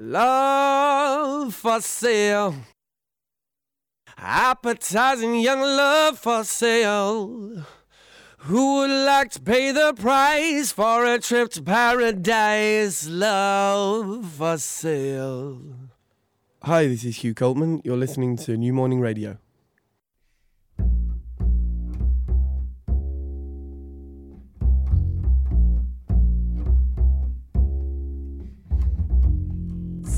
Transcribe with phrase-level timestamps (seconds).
[0.00, 2.54] Love for sale.
[4.16, 7.66] Appetizing young love for sale.
[8.42, 13.08] Who would like to pay the price for a trip to paradise?
[13.08, 15.62] Love for sale.
[16.62, 17.80] Hi, this is Hugh Coltman.
[17.82, 19.38] You're listening to New Morning Radio.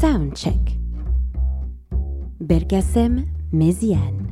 [0.01, 0.79] Soundcheck.
[2.41, 4.30] Bergasem Méziane.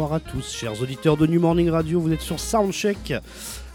[0.00, 2.00] Bonsoir à tous, chers auditeurs de New Morning Radio.
[2.00, 3.12] Vous êtes sur Soundcheck.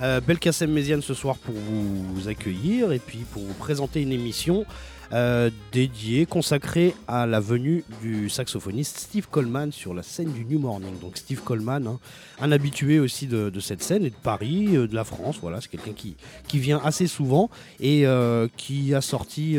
[0.01, 4.65] Euh, Belkacem Méziane ce soir pour vous accueillir et puis pour vous présenter une émission
[5.13, 10.59] euh, dédiée, consacrée à la venue du saxophoniste Steve Coleman sur la scène du New
[10.59, 10.99] Morning.
[10.99, 11.99] Donc Steve Coleman, hein,
[12.39, 15.37] un habitué aussi de, cette scène et de Paris, euh, de la France.
[15.41, 16.15] Voilà, c'est quelqu'un qui,
[16.47, 19.57] qui vient assez souvent et euh, qui a sorti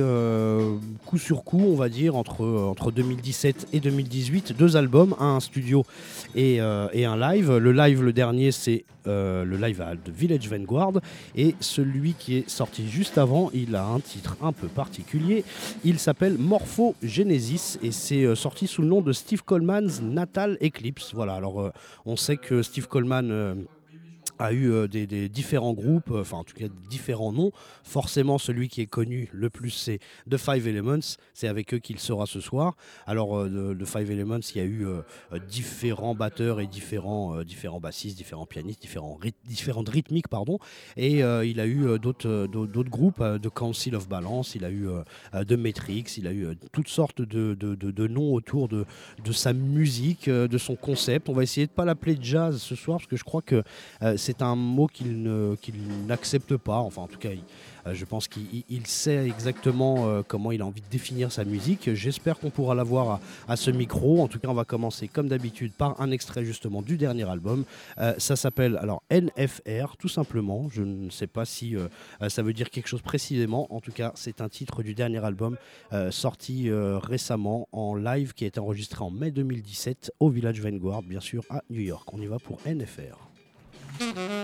[1.05, 5.85] coup sur coup, on va dire, entre, entre 2017 et 2018, deux albums, un studio
[6.35, 7.57] et, et un live.
[7.57, 11.01] Le live, le dernier, c'est euh, le live The Village Vanguard
[11.35, 15.45] et celui qui est sorti juste avant, il a un titre un peu particulier.
[15.85, 21.13] Il s'appelle Morphogenesis et c'est euh, sorti sous le nom de Steve Coleman's Natal Eclipse.
[21.15, 21.71] Voilà, alors euh,
[22.05, 23.67] on sait que Steve Coleman
[24.39, 27.53] a eu euh, des, différents groupes, euh, enfin en tout cas différents noms.
[27.85, 29.99] Forcément, celui qui est connu le plus, c'est
[30.31, 31.17] The Five Elements.
[31.35, 32.77] C'est avec eux qu'il sera ce soir.
[33.07, 35.01] Alors, euh, de, de Five Elements, il y a eu euh,
[35.33, 40.59] euh, différents batteurs et différents, euh, différents bassistes, différents pianistes, différents différentes rythmiques, pardon.
[40.97, 44.65] Et euh, il a eu euh, d'autres euh, groupes, euh, de Council of Balance, il
[44.65, 45.03] a eu euh,
[45.35, 48.85] euh, de Matrix, il a eu euh, toutes sortes de, de- de- noms autour de,
[49.25, 51.29] de sa musique, euh, de son concept.
[51.29, 53.63] On va essayer de pas l'appeler jazz ce soir parce que je crois que
[54.03, 55.23] euh, c'est un mot qu'il
[56.09, 56.79] n'accepte pas.
[56.81, 57.29] Enfin, en tout cas,
[57.87, 61.31] euh, je pense qu'il il- il sait exactement euh, comment il a envie de définir
[61.31, 61.95] sa musique.
[61.95, 64.21] J'espère qu'on pourra l'avoir à, ce micro.
[64.21, 67.65] En tout cas, on va commencer comme d'habitude par un extrait justement du dernier album.
[67.99, 70.69] Euh, ça s'appelle alors NFR, tout simplement.
[70.73, 71.77] Je ne sais pas si
[72.29, 73.73] ça veut dire quelque chose précisément.
[73.73, 75.57] En tout cas, c'est un titre du dernier album
[76.11, 81.21] sorti récemment en live qui a été enregistré en mai 2017 au Village Vanguard, bien
[81.21, 82.13] sûr, à New York.
[82.13, 83.26] On y va pour NFR.
[83.99, 84.37] Mm-hmm.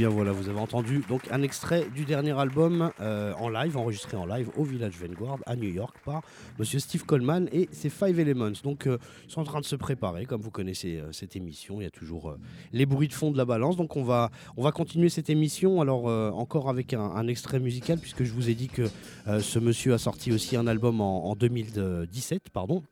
[0.00, 4.16] Bien voilà, vous avez entendu donc un extrait du dernier album euh, en live, enregistré
[4.16, 6.22] en live au Village Vanguard à New York par
[6.58, 8.62] Monsieur Steve Coleman et ses Five Elements.
[8.64, 11.82] Donc euh, ils sont en train de se préparer, comme vous connaissez euh, cette émission,
[11.82, 12.34] il y a toujours
[12.72, 13.76] les bruits de fond de la balance.
[13.76, 18.24] Donc on va, on va continuer cette émission, alors encore avec un, extrait musical, puisque
[18.24, 18.88] je vous ai dit que
[19.26, 22.82] ce monsieur a sorti aussi un album en, en 2017, pardon.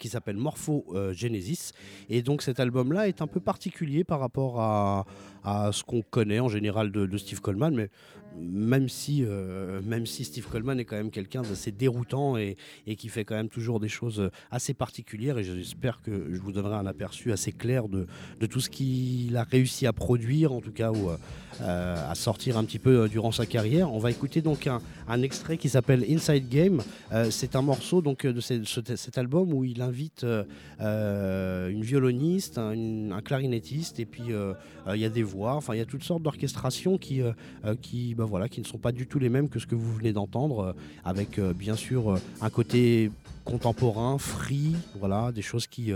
[0.00, 1.72] Qui s'appelle Morpho Genesis.
[2.08, 5.04] Et donc cet album-là est un peu particulier par rapport à,
[5.44, 7.90] ce qu'on connaît en général de, Steve Coleman, mais
[8.36, 12.56] même si, euh, même si Steve Coleman est quand même quelqu'un d'assez déroutant et,
[12.96, 16.74] qui fait quand même toujours des choses assez particulières, et j'espère que je vous donnerai
[16.74, 18.06] un aperçu assez clair de,
[18.46, 21.10] tout ce qu'il a réussi à produire, en tout cas, ou
[21.60, 23.92] à sortir un petit peu durant sa carrière.
[23.92, 26.82] On va écouter donc un, un extrait qui s'appelle Inside Game.
[27.30, 30.44] C'est un morceau donc, de cet album où il invite euh,
[30.80, 34.54] euh, une violoniste, un, clarinettiste, et puis euh,
[34.92, 37.22] il y a des voix, enfin il y a toutes sortes d'orchestrations qui,
[37.82, 39.92] qui, bah, voilà, qui ne sont pas du tout les mêmes que ce que vous
[39.94, 40.74] venez d'entendre,
[41.04, 43.10] avec bien sûr un côté
[43.44, 45.92] contemporain, free, voilà, des choses qui,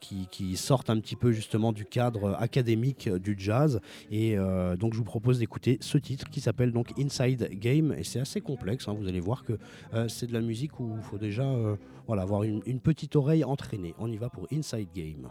[0.00, 3.80] qui, qui, sortent un petit peu justement du cadre académique du jazz.
[4.10, 4.36] Et
[4.78, 8.40] donc je vous propose d'écouter ce titre qui s'appelle donc Inside Game et c'est assez
[8.40, 8.88] complexe.
[8.88, 9.58] Hein, vous allez voir que
[10.08, 11.46] c'est de la musique où il faut déjà
[12.06, 13.94] voilà, avoir une, une petite oreille entraînée.
[13.98, 15.28] On y va pour Inside Game.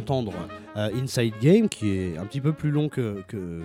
[0.00, 0.32] D'entendre
[0.76, 3.62] Inside Game, qui est un petit peu plus long que, que,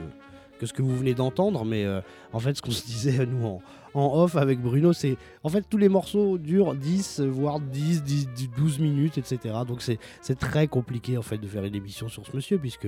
[0.64, 1.86] ce que vous venez d'entendre, mais
[2.34, 3.62] en fait, ce qu'on se disait, nous, en,
[3.96, 8.28] en off avec Bruno, c'est en fait tous les morceaux durent 10 voire 10, 10
[8.56, 9.56] 12 minutes, etc.
[9.68, 12.88] Donc c'est très compliqué en fait de faire une émission sur ce monsieur puisque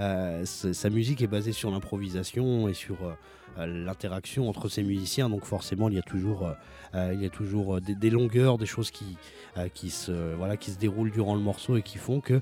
[0.00, 5.30] euh, sa musique est basée sur l'improvisation et sur euh, l'interaction entre ses musiciens.
[5.30, 6.52] Donc forcément il y a toujours, euh,
[6.94, 9.16] il y a toujours des, longueurs, des choses qui,
[9.74, 12.40] qui, se, voilà, qui se déroulent durant le morceau et qui font que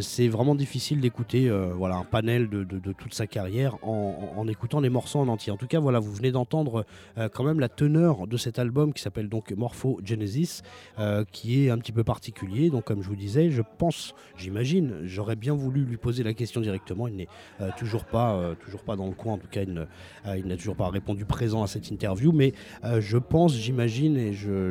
[0.00, 4.80] c'est vraiment difficile d'écouter voilà, un panel de, de, toute sa carrière en, en, écoutant
[4.80, 5.52] les morceaux en entier.
[5.52, 6.84] En tout cas voilà, vous venez d'entendre
[7.32, 10.62] quand même la teneur de cet album qui s'appelle donc Morphogenesis,
[10.98, 12.70] euh, qui est un petit peu particulier.
[12.70, 16.60] Donc, comme je vous disais, je pense, j'imagine, j'aurais bien voulu lui poser la question
[16.60, 17.08] directement.
[17.08, 17.28] Il n'est
[17.60, 20.76] euh, toujours, pas, euh, toujours pas dans le coin, en tout cas, il, n'a toujours
[20.76, 22.32] pas répondu présent à cette interview.
[22.32, 22.52] Mais
[22.98, 24.70] je pense, j'imagine et je,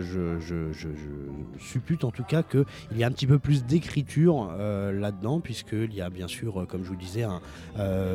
[1.59, 6.01] suppute en tout cas qu'il y a un petit peu plus d'écriture là-dedans, puisqu'il y
[6.01, 7.41] a bien sûr, comme je vous disais, un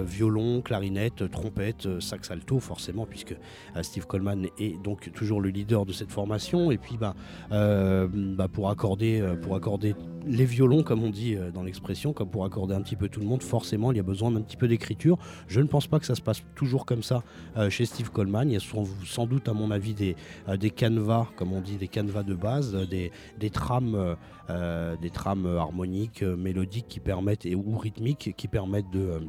[0.04, 3.34] violon, clarinette, trompette, sax alto, forcément, puisque
[3.82, 6.70] Steve Coleman et donc toujours le leader de cette formation.
[6.70, 7.14] Et puis bah,
[7.52, 9.94] euh, bah pour, accorder, euh, pour accorder
[10.26, 13.20] les violons, comme on dit euh, dans l'expression, comme pour accorder un petit peu tout
[13.20, 15.18] le monde, forcément il y a besoin d'un petit peu d'écriture.
[15.46, 17.22] Je ne pense pas que ça se passe toujours comme ça
[17.70, 18.48] chez Steve Coleman.
[18.48, 20.16] Il y a sans, doute à mon avis des,
[20.58, 20.70] des
[21.36, 24.16] comme on dit, des canevas de base, des, des trames,
[24.48, 29.20] des trames harmoniques, mélodiques qui permettent, et, ou rythmiques qui permettent de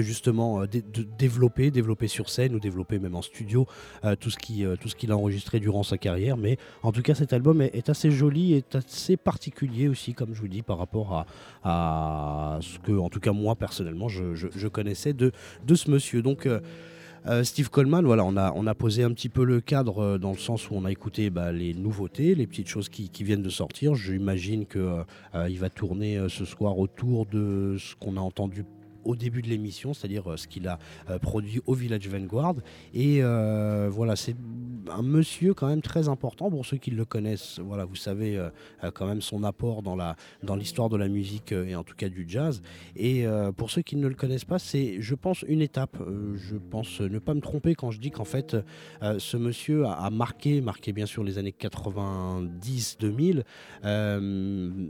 [0.00, 3.66] justement euh, de, développer, développer sur scène ou développer même en studio
[4.04, 6.36] euh, tout ce qui, euh, tout ce qu'il a enregistré durant sa carrière.
[6.36, 10.40] Mais en tout cas, cet album est, assez joli, est assez particulier aussi, comme je
[10.40, 11.26] vous dis, par rapport
[11.64, 15.32] à, ce que, en tout cas moi personnellement, je, connaissais de
[15.74, 16.22] ce monsieur.
[16.22, 16.46] Donc
[17.42, 20.38] Steve Coleman, voilà, on a, on a posé un petit peu le cadre dans le
[20.38, 23.94] sens où on a écouté bah, les nouveautés, les petites choses qui, viennent de sortir.
[23.94, 25.04] J'imagine qu'il
[25.48, 28.64] il va tourner ce soir autour de ce qu'on a entendu
[29.04, 32.54] au début de l'émission, c'est-à-dire euh, ce qu'il a euh, produit au Village Vanguard.
[32.94, 34.36] Et euh, voilà, c'est
[34.90, 37.60] un monsieur quand même très important pour ceux qui le connaissent.
[37.62, 38.40] Voilà, vous savez
[38.94, 42.08] quand même son apport dans la dans l'histoire de la musique et en tout cas
[42.08, 42.62] du jazz.
[42.96, 43.24] Et
[43.56, 45.96] pour ceux qui ne le connaissent pas, c'est, je pense, une étape.
[46.34, 48.56] je pense ne pas me tromper quand je dis qu'en fait,
[49.00, 53.44] ce monsieur a, marqué, marqué bien sûr les années 90-2000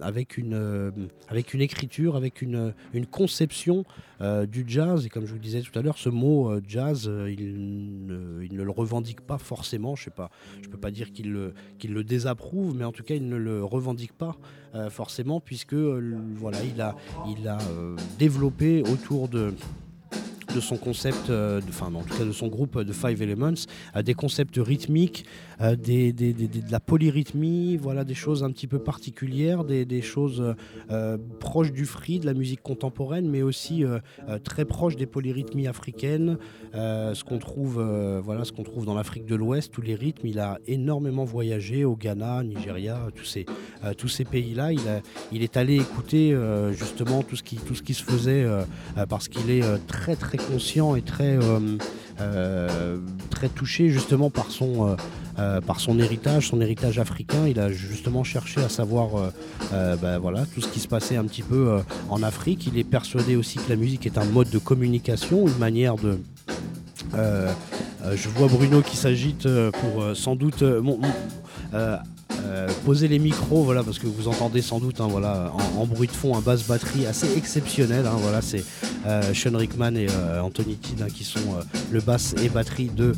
[0.00, 3.84] avec une avec une écriture, avec une une conception
[4.20, 5.06] euh, du jazz.
[5.06, 8.62] Et comme je vous disais tout à l'heure, ce mot euh, jazz, euh, il ne,
[8.62, 9.96] le revendique pas forcément.
[9.96, 13.36] Je ne peux pas dire qu'il le, le, désapprouve, mais en tout cas, il ne
[13.36, 14.36] le revendique pas
[14.90, 16.94] forcément, puisque voilà, il a,
[17.26, 17.58] il a
[18.18, 19.52] développé autour de
[20.54, 21.30] de son concept,
[21.68, 23.54] enfin en tout cas de son groupe de Five Elements,
[24.02, 25.24] des concepts rythmiques,
[25.62, 30.54] euh, de la polyrythmie, voilà, des choses un petit peu particulières, des, choses
[30.90, 33.98] euh, proches du free, de la musique contemporaine, mais aussi euh,
[34.42, 36.38] très proches des polyrythmies africaines,
[36.72, 37.82] ce qu'on trouve,
[38.22, 40.26] voilà, ce trouve dans l'Afrique de l'Ouest, tous les rythmes.
[40.26, 43.24] Il a énormément voyagé au Ghana, Nigeria, tous
[44.08, 44.72] ces, pays-là.
[44.72, 44.80] Il,
[45.32, 46.36] il est allé écouter
[46.72, 48.46] justement tout ce qui, tout ce qui se faisait
[49.08, 51.38] parce qu'il est très très conscient et très
[53.30, 54.96] très touché justement par son
[55.40, 57.46] euh, par son héritage, son héritage africain.
[57.48, 59.30] Il a justement cherché à savoir euh,
[59.72, 61.78] euh, ben voilà, tout ce qui se passait un petit peu
[62.10, 62.66] en Afrique.
[62.66, 66.18] Il est persuadé aussi que la musique est un mode de communication, une manière de...
[67.14, 71.96] je vois Bruno qui s'agite pour sans doute euh,
[72.84, 76.12] poser les micros, voilà, parce que vous entendez sans doute, hein, voilà, en, bruit de
[76.12, 78.06] fond, un basse batterie assez exceptionnel.
[78.06, 78.64] Hein, voilà, c'est
[79.06, 81.40] euh, Sean Rickman et euh, Anthony Tidd hein, qui sont
[81.90, 83.12] le basse et batterie de,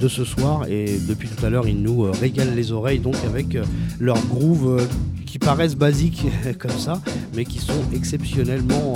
[0.00, 0.66] de ce soir.
[0.68, 3.56] Et depuis tout à l'heure, ils nous régalent les oreilles donc avec
[3.98, 4.86] leurs grooves
[5.26, 6.26] qui paraissent basiques
[6.58, 7.00] comme ça,
[7.34, 8.94] mais qui sont exceptionnellement,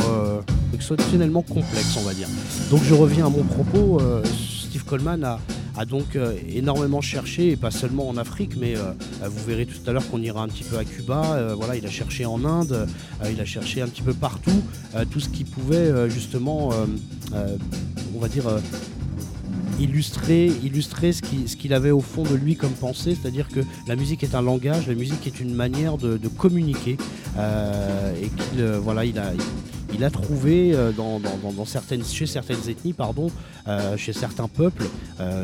[0.75, 2.29] exceptionnellement complexes, on va dire.
[2.71, 4.01] Donc je reviens à mon propos.
[4.85, 9.45] Coleman a, donc euh, énormément cherché, et pas seulement en Afrique, mais euh, euh, vous
[9.47, 11.55] verrez tout à l'heure qu'on ira un petit peu à Cuba.
[11.57, 12.89] voilà, il a cherché en Inde,
[13.31, 14.63] il a cherché un petit peu partout
[15.11, 16.71] tout ce qui pouvait justement,
[17.33, 18.45] on va dire,
[19.79, 21.23] illustrer, illustrer ce
[21.57, 24.89] qu'il avait au fond de lui comme pensée, c'est-à-dire que la musique est un langage,
[24.89, 26.97] la musique est une manière de, communiquer,
[27.37, 28.31] et
[28.83, 29.33] voilà, il a,
[30.05, 33.31] a trouvé dans, dans, certaines, chez certaines ethnies, pardon,
[33.97, 34.85] chez certains peuples.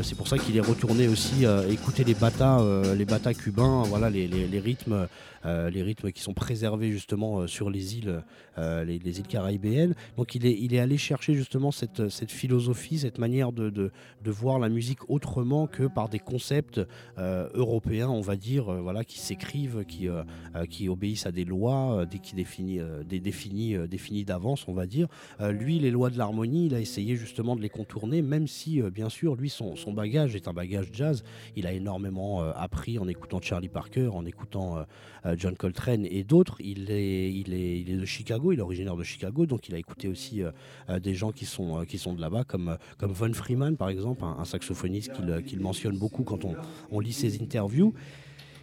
[0.03, 2.61] c'est pour ça qu'il est retourné aussi écouter les batas,
[2.95, 5.07] les batas cubains, voilà, les, les rythmes
[5.45, 8.23] euh, les rythmes qui sont préservés justement euh, sur les îles,
[8.57, 9.95] euh, les, îles.
[10.17, 13.91] Donc il est, il est allé chercher justement cette, cette philosophie, cette manière de, de,
[14.25, 16.81] voir la musique autrement que par des concepts
[17.17, 20.09] européens, on va dire, voilà, qui s'écrivent, qui,
[20.69, 25.07] qui obéissent à des lois, qui définit, des définis, définis d'avance, on va dire.
[25.39, 29.09] lui, les lois de l'harmonie, il a essayé justement de les contourner, même si, bien
[29.09, 31.23] sûr, lui, son, son bagage est un bagage jazz.
[31.55, 34.85] Il a énormément appris en écoutant Charlie Parker, en écoutant
[35.37, 36.57] John Coltrane et d'autres.
[36.59, 39.75] Il est, il, est, il est de Chicago, il est originaire de Chicago, donc il
[39.75, 40.51] a écouté aussi euh,
[40.89, 43.89] euh, des gens qui sont, euh, qui sont de là-bas, comme, comme Von Freeman par
[43.89, 45.11] exemple, un, saxophoniste
[45.45, 46.55] qu'il mentionne beaucoup quand on,
[46.91, 47.93] on lit ses interviews.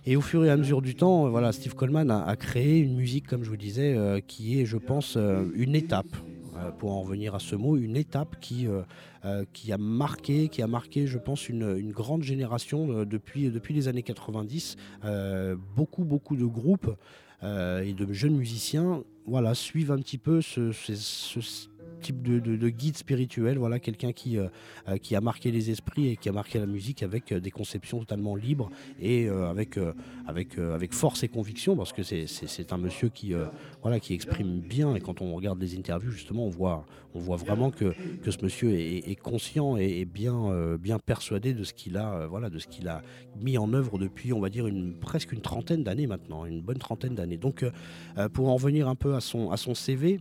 [0.04, 3.26] Et au fur et à mesure du temps, voilà, Steve Coleman a, créé une musique,
[3.26, 5.16] comme je vous disais, qui est, je pense,
[5.54, 6.16] une étape
[6.62, 8.82] euh, pour en revenir à ce mot, une étape qui, euh,
[9.24, 13.88] euh, qui a marqué, qui a marqué, je pense, une, grande génération depuis, depuis les
[13.88, 14.76] années 90.
[15.76, 16.90] beaucoup, beaucoup de groupes
[17.42, 20.72] et de jeunes musiciens voilà, suivent un petit peu ce
[22.02, 24.48] type de, guide spirituel, voilà, quelqu'un qui, euh,
[24.88, 27.50] euh, qui a marqué les esprits et qui a marqué la musique avec euh, des
[27.50, 29.78] conceptions totalement libres et avec,
[30.26, 33.32] avec, avec force et conviction, parce que c'est un monsieur qui,
[33.80, 36.84] voilà, qui exprime bien, et quand on regarde les interviews, justement, on voit,
[37.14, 41.72] on voit vraiment que, que ce monsieur est, conscient et, bien, bien persuadé de ce
[41.72, 43.02] qu'il a, voilà, a
[43.40, 46.78] mis en œuvre depuis, on va dire, une, presque une trentaine d'années maintenant, une bonne
[46.78, 47.38] trentaine d'années.
[47.38, 47.64] Donc,
[48.32, 50.20] pour en revenir un peu à son, à son CV,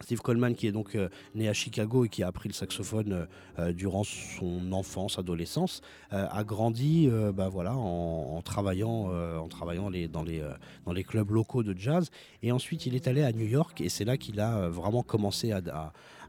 [0.00, 3.12] Steve Coleman, qui est donc euh, né à Chicago et qui a appris le saxophone
[3.12, 3.26] euh,
[3.58, 10.22] euh, durant son enfance, adolescence, a grandi bah, voilà, en, travaillant, en travaillant les, dans,
[10.22, 10.42] les,
[10.86, 12.10] dans les clubs locaux de jazz.
[12.42, 15.52] Et ensuite, il est allé à New York et c'est là qu'il a vraiment commencé
[15.52, 15.60] à,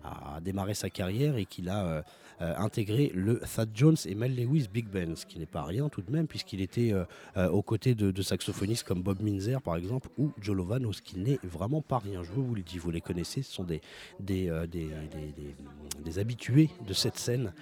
[0.03, 2.03] à, démarrer sa carrière et qu'il a
[2.41, 5.89] euh, intégré le Thad Jones et Mel Lewis Big Band, ce qui n'est pas rien
[5.89, 7.03] tout de même, puisqu'il était euh,
[7.35, 11.19] euh, aux côtés de, saxophonistes comme Bob Minzer par exemple ou Joe Lovano, ce qui
[11.19, 12.23] n'est vraiment pas rien.
[12.23, 13.81] Je vous le dis, vous les connaissez, ce sont des,
[14.21, 17.53] des, des, habitués de cette scène,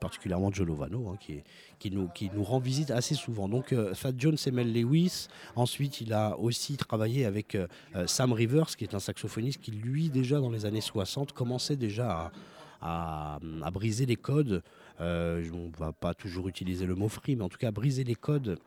[0.00, 1.42] particulièrement Joe Lovano, hein, qui,
[1.78, 3.48] qui, nous, qui nous rend visite assez souvent.
[3.48, 5.28] Donc Thad Jones et Mel Lewis.
[5.56, 7.56] Ensuite, il a aussi travaillé avec
[8.06, 12.10] Sam Rivers, qui est un saxophoniste qui, lui, déjà dans les années 60, commençait déjà
[12.10, 12.32] à
[12.80, 13.38] à,
[13.72, 14.62] briser les codes.
[15.00, 18.04] Euh, on ne va pas toujours utiliser le mot free, mais en tout cas briser
[18.04, 18.58] les codes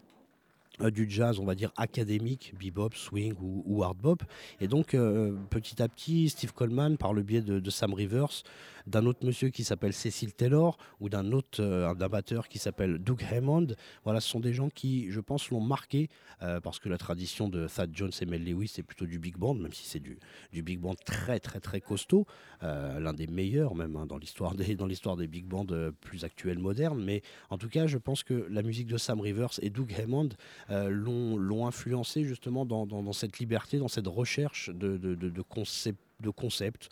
[0.81, 4.23] euh, du jazz, on va dire académique, bebop, swing ou, hard bop.
[4.59, 8.43] Et donc, euh, petit à petit, Steve Coleman, par le biais de Sam Rivers,
[8.87, 13.21] d'un autre monsieur qui s'appelle Cecil Taylor ou d'un autre euh, batteur qui s'appelle Doug
[13.31, 13.67] Hammond.
[14.03, 16.09] Voilà, ce sont des gens qui, je pense, l'ont marqué
[16.41, 19.37] euh, parce que la tradition de Thad Jones et Mel Lewis, c'est plutôt du big
[19.37, 20.17] band, même si c'est du,
[20.53, 22.25] big band très très très costaud,
[22.63, 24.77] euh, l'un des meilleurs même hein, dans l'histoire des
[25.17, 25.65] des big bands
[26.01, 27.03] plus actuels modernes.
[27.03, 30.29] Mais en tout cas, je pense que la musique de Sam Rivers et Doug Hammond
[30.69, 35.99] l'ont influencé justement dans, dans, cette liberté, dans cette recherche de, de, de, de concepts
[36.19, 36.89] de concept,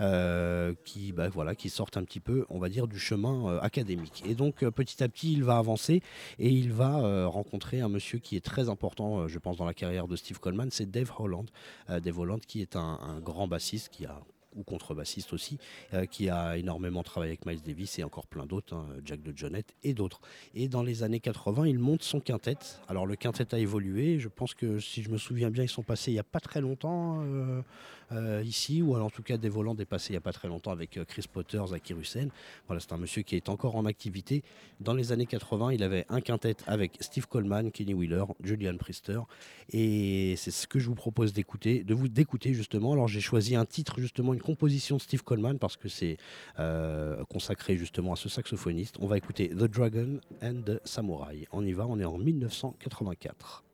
[0.00, 3.60] euh, qui, bah, voilà, qui sortent un petit peu, on va dire, du chemin euh,
[3.60, 4.22] académique.
[4.26, 6.02] Et donc, euh, petit à petit, il va avancer
[6.38, 10.08] et il va rencontrer un monsieur qui est très important, je pense, dans la carrière
[10.08, 11.48] de Steve Coleman, c'est Dave Holland.
[11.88, 14.20] Dave Holland, qui est un, grand bassiste qui a
[14.56, 15.58] ou contrebassiste aussi,
[16.12, 19.74] qui a énormément travaillé avec Miles Davis et encore plein d'autres, hein, Jack de Jonette
[19.82, 20.20] et d'autres.
[20.54, 22.58] Et dans les années 80, il monte son quintet.
[22.86, 25.82] Alors le quintet a évolué, je pense que si je me souviens bien, ils sont
[25.82, 27.24] passés il n'y a pas très longtemps
[28.44, 30.98] ici, ou en tout cas des volants dépassés il n'y a pas très longtemps avec
[31.06, 32.30] Chris Potter, Zaki Russen.
[32.66, 34.42] Voilà, c'est un monsieur qui est encore en activité.
[34.80, 39.20] Dans les années 80, il avait un quintet avec Steve Coleman, Kenny Wheeler, Julian Priester.
[39.70, 42.92] Et c'est ce que je vous propose d'écouter, de vous d'écouter justement.
[42.92, 46.16] Alors j'ai choisi un titre justement, une composition de Steve Coleman parce que c'est
[46.58, 48.96] euh, consacré justement à ce saxophoniste.
[49.00, 51.46] On va écouter The Dragon and the Samurai.
[51.52, 53.64] On y va, on est en 1984.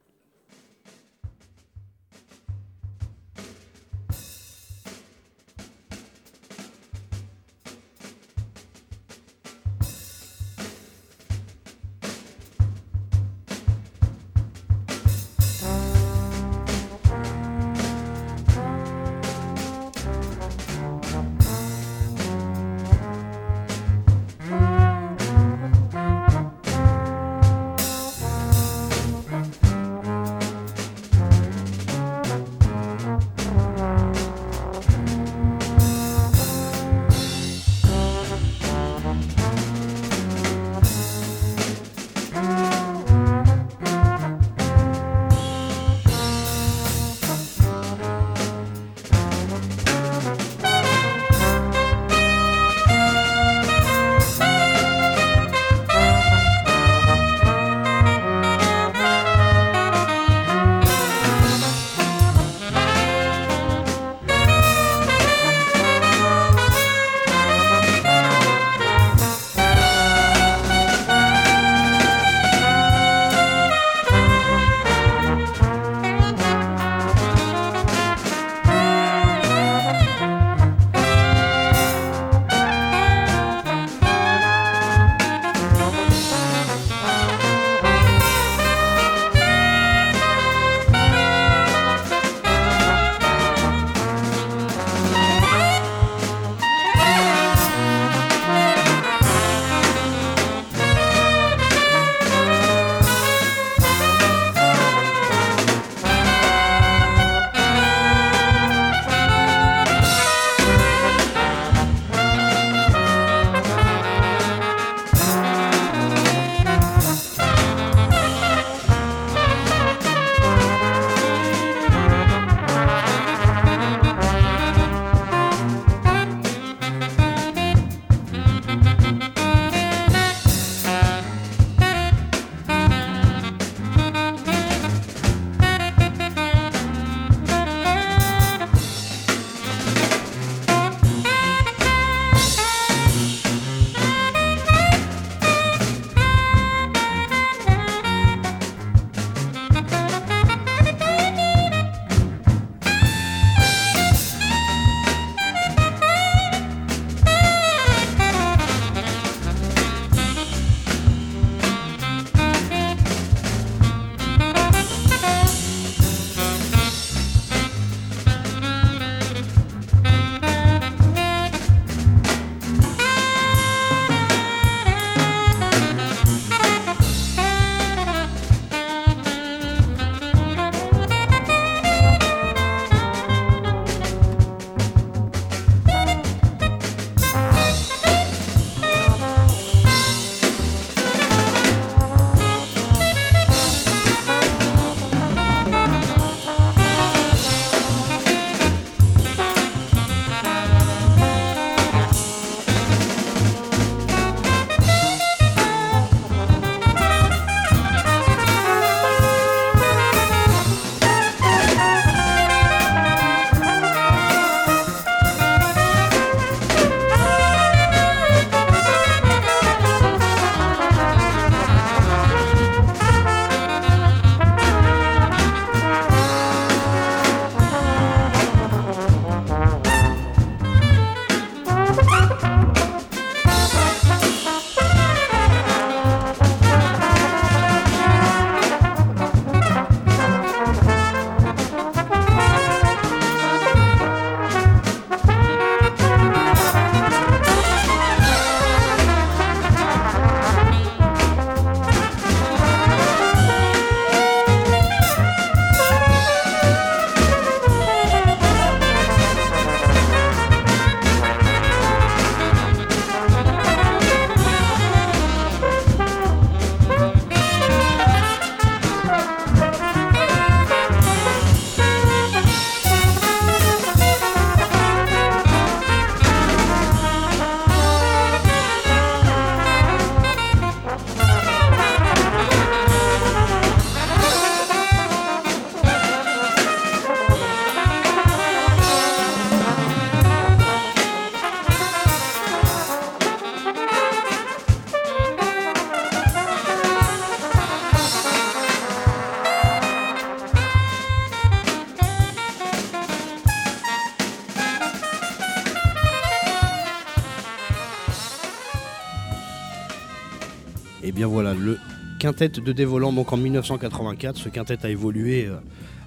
[312.31, 315.57] Quintet de Dévolant, donc en 1984, ce quintet a évolué euh,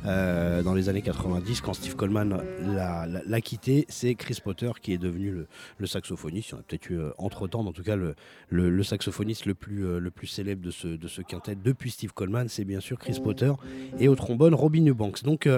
[0.05, 3.86] euh, dans les années 90 quand Steve Coleman l'a quitté.
[3.89, 5.36] C'est Chris Potter qui est devenu
[5.77, 6.49] le, saxophoniste.
[6.49, 9.53] Il y en a peut-être eu entre temps, mais en tout cas, le, saxophoniste le
[9.53, 13.51] plus, célèbre de ce, de quintet depuis Steve Coleman, c'est bien sûr Chris Potter.
[13.99, 15.23] Et au trombone, Robin Eubanks.
[15.23, 15.49] Donc,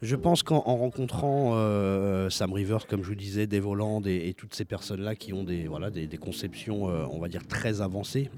[0.00, 4.64] je pense qu'en rencontrant euh, Sam Rivers, comme je vous disais, Holland et, toutes ces
[4.64, 8.30] personnes-là qui ont des, voilà, des, conceptions, euh, on va dire, très avancées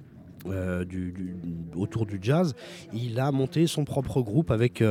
[0.46, 0.84] euh,
[1.74, 2.54] autour du jazz,
[2.92, 4.82] il a monté son propre groupe avec,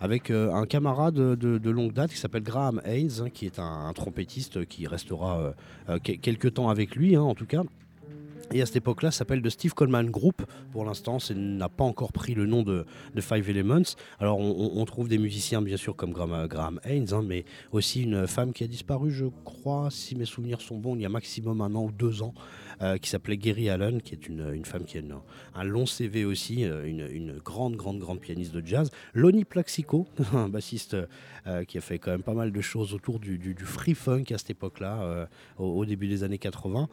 [0.00, 4.66] avec un camarade de, longue date qui s'appelle Graham Haynes, hein, qui est un, trompettiste
[4.66, 5.54] qui restera
[6.02, 7.62] quelques temps avec lui, hein, en tout cas.
[8.54, 10.42] Et à cette époque-là, s'appelle The Steve Coleman Group.
[10.72, 12.84] Pour l'instant, ça n'a pas encore pris le nom de,
[13.18, 13.96] Five Elements.
[14.20, 18.52] Alors, on, trouve des musiciens, bien sûr, comme Graham, Haynes, hein, mais aussi une femme
[18.52, 21.74] qui a disparu, je crois, si mes souvenirs sont bons, il y a maximum un
[21.74, 22.34] an ou deux ans,
[22.82, 25.02] euh, qui s'appelait Gary Allen, qui est une, femme qui a
[25.54, 28.90] un long CV aussi, euh, une, grande, grande, grande pianiste de jazz.
[29.14, 30.96] Lonnie Plaxico, un bassiste
[31.46, 34.38] euh, qui a fait quand même pas mal de choses autour du, free funk à
[34.38, 35.28] cette époque-là,
[35.58, 36.88] au, début des années 80,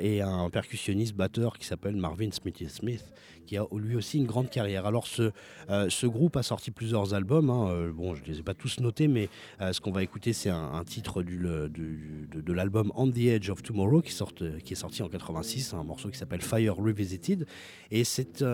[0.00, 3.04] et un percussionniste batteur qui s'appelle Marvin Smithy Smith,
[3.46, 4.84] qui a lui aussi une grande carrière.
[4.84, 5.30] Alors ce,
[5.70, 7.70] euh, ce groupe a sorti plusieurs albums, hein.
[7.70, 9.30] euh, bon je ne les ai pas tous notés, mais
[9.60, 13.62] euh, ce qu'on va écouter c'est un, titre du, de, l'album On the Edge of
[13.62, 17.46] Tomorrow qui, sort, qui est sorti en 86, un morceau qui s'appelle Fire Revisited,
[17.90, 18.44] et c'est...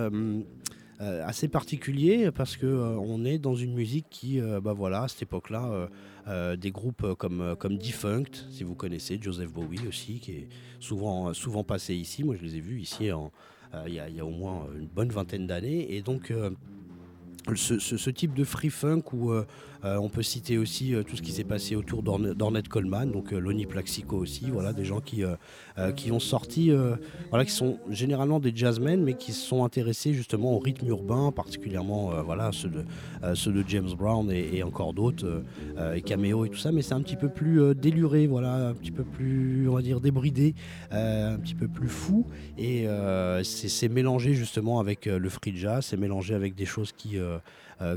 [1.01, 5.89] assez particulier parce que on est dans une musique qui, bah voilà, à cette époque-là,
[6.57, 11.65] des groupes comme comme Defunct, si vous connaissez, Joseph Bowie aussi, qui est souvent souvent
[11.65, 12.23] passé ici.
[12.23, 13.29] Moi, je les ai vus ici en, euh,
[13.87, 15.95] il y, a au moins une bonne vingtaine d'années.
[15.95, 16.51] Et donc, euh,
[17.55, 19.45] ce, type de free funk où euh, euh,
[19.85, 23.67] on peut citer aussi euh, tout ce qui s'est passé autour d'Ornette Coleman, donc Lonnie
[23.67, 26.71] Plaxico aussi, voilà, des gens qui, ont sorti,
[27.31, 31.33] voilà, qui sont généralement des jazzmen, mais qui se sont intéressés justement au rythme urbain,
[31.33, 35.43] particulièrement voilà, ceux, de, James Brown et, encore d'autres,
[35.95, 38.91] et Cameo et tout ça, mais c'est un petit peu plus déluré, voilà, un petit
[38.91, 40.55] peu plus, on va dire, débridé,
[40.91, 42.27] un petit peu plus fou,
[42.59, 42.87] et
[43.43, 47.39] c'est mélangé justement avec le free jazz, c'est mélangé avec des choses qui euh,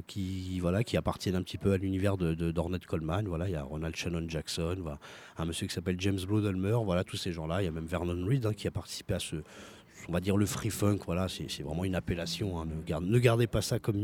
[0.08, 3.28] qui, voilà, qui appartiennent un petit peu à l'univers de, d'Ornette Coleman.
[3.28, 4.98] Voilà, il y a Ronald Shannon Jackson,
[5.38, 7.62] un monsieur qui s'appelle James Bloodalmer, voilà, tous ces gens-là.
[7.62, 9.38] Il y a même Vernon Reed hein, qui a participé à ce,
[10.10, 12.60] on va dire le free funk, voilà, c'est vraiment une appellation.
[12.60, 12.68] Hein,
[13.02, 13.98] ne, gardez pas ça comme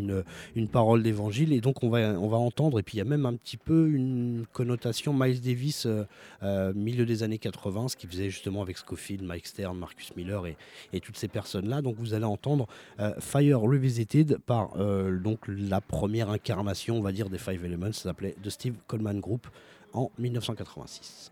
[0.56, 1.54] une, parole d'évangile.
[1.54, 4.46] Et donc on va, entendre, et puis il y a même un petit peu une
[4.52, 6.04] connotation Miles Davis, euh,
[6.44, 10.46] euh, milieu des années 80, ce qu'il faisait justement avec Scofield, Mike Stern, Marcus Miller
[10.48, 11.82] et, toutes ces personnes-là.
[11.82, 12.68] Donc vous allez entendre
[13.00, 14.72] euh, Fire Revisited par
[15.24, 19.48] donc la première incarnation, on des Five Elements, ça s'appelait The Steve Coleman Group
[19.94, 21.32] en 1986.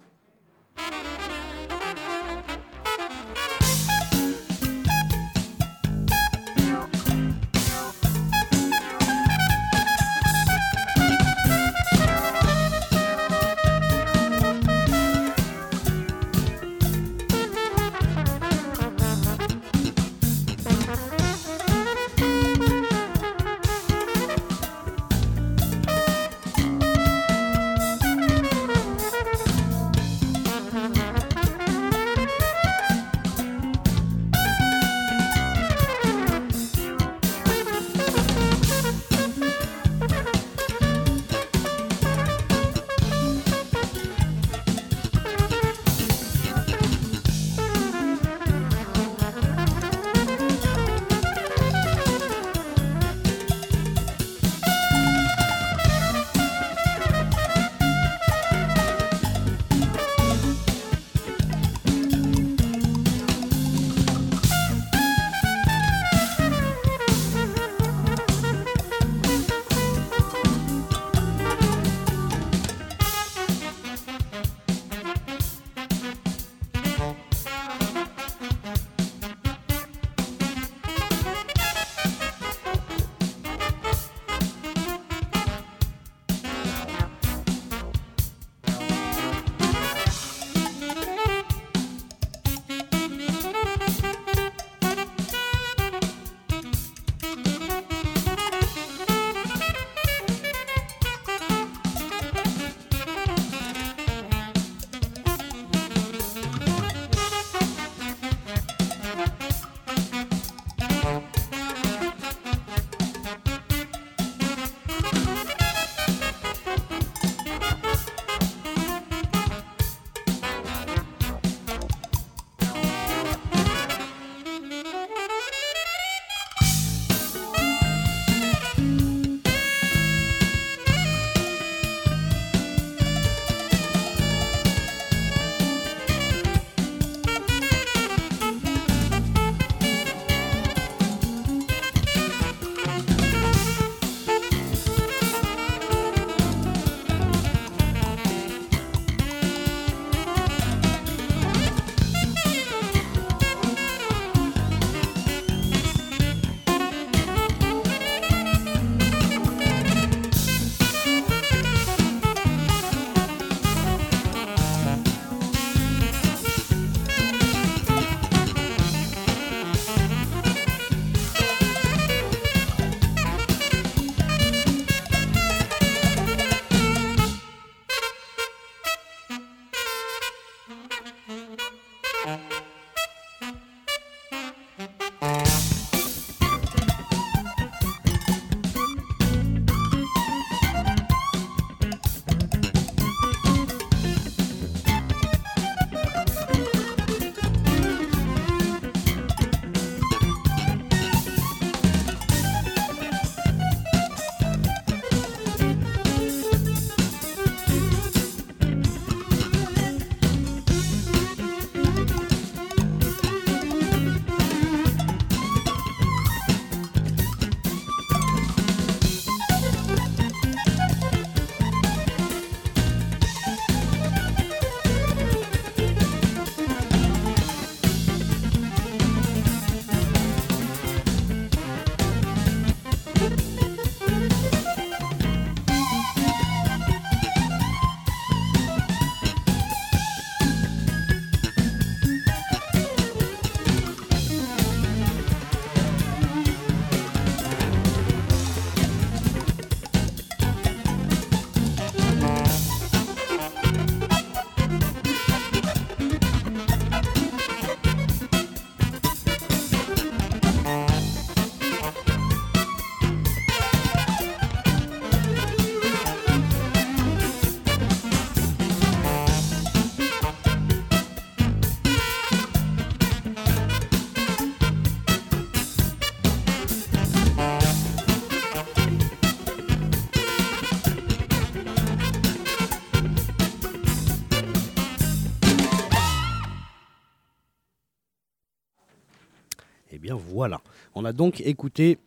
[291.13, 291.97] Donc écouté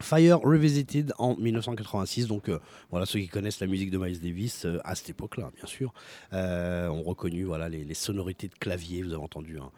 [0.00, 2.26] Fire Revisited en 1986.
[2.26, 2.58] Donc euh,
[2.90, 5.92] voilà, ceux qui connaissent la musique de Miles Davis euh, à cette époque-là, bien sûr,
[6.32, 9.02] euh, ont reconnu voilà, les, sonorités de clavier.
[9.02, 9.70] Vous avez entendu un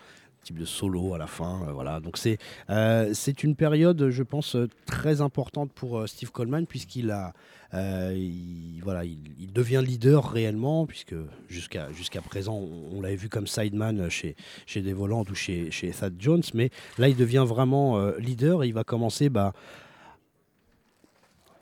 [0.44, 1.66] type de solo à la fin.
[1.72, 2.00] voilà.
[2.00, 2.38] Donc c'est
[2.68, 7.32] c'est une période, je pense, très importante pour Steve Coleman puisqu'il a
[7.75, 11.14] euh, il, voilà, il, il devient leader réellement, puisque
[11.49, 12.61] jusqu'à jusqu'à présent,
[12.93, 16.70] on, l'avait vu comme sideman chez, chez Des Volantes ou chez, chez Thad Jones, mais
[16.99, 19.53] là, il devient vraiment euh, leader et il va commencer bah,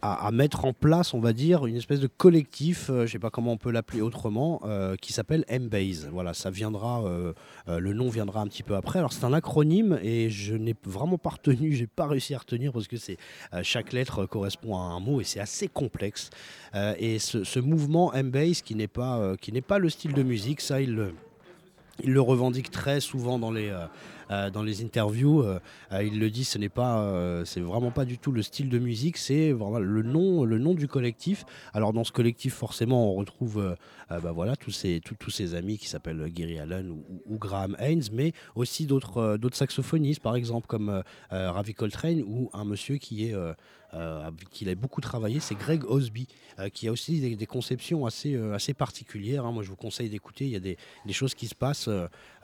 [0.02, 3.18] à, mettre en place, on va dire, une espèce de collectif, euh, je ne sais
[3.18, 6.08] pas comment on peut l'appeler autrement, euh, qui s'appelle M-Base.
[6.12, 7.32] Voilà, ça viendra, euh,
[7.66, 8.98] le nom viendra un petit peu après.
[8.98, 12.72] Alors c'est un acronyme et je n'ai vraiment pas retenu, j'ai pas réussi à retenir
[12.72, 13.16] parce que c'est
[13.62, 16.30] chaque lettre correspond à un mot et c'est assez complexe.
[16.98, 20.60] Et ce, ce mouvement M-Base qui n'est pas, qui n'est pas le style de musique,
[20.60, 20.94] ça il
[22.04, 23.70] le, revendique très souvent dans les,
[24.50, 25.42] dans les interviews.
[25.42, 25.58] euh,
[25.92, 28.68] euh, il le dit, ce n'est pas, euh, c'est vraiment pas du tout le style
[28.68, 31.44] de musique, c'est le nom, le nom du collectif.
[31.74, 33.74] Alors dans ce collectif, forcément, on retrouve, euh,
[34.12, 37.38] euh, bah voilà, tous ces, tous, tous ces amis qui s'appellent Gary Allen ou, ou-
[37.38, 41.02] Graham Haynes, mais aussi d'autres, euh, saxophonistes, par exemple comme euh,
[41.32, 43.34] euh, Ravi Coltrane ou un monsieur qui est
[43.94, 46.26] euh, euh, avec qui il a beaucoup travaillé, c'est Greg Osby,
[46.58, 49.44] euh, qui a aussi des, conceptions assez, euh, assez particulières.
[49.44, 49.52] hein.
[49.52, 50.44] Moi, je vous conseille d'écouter.
[50.46, 50.76] Il y a des,
[51.12, 51.88] choses qui se passent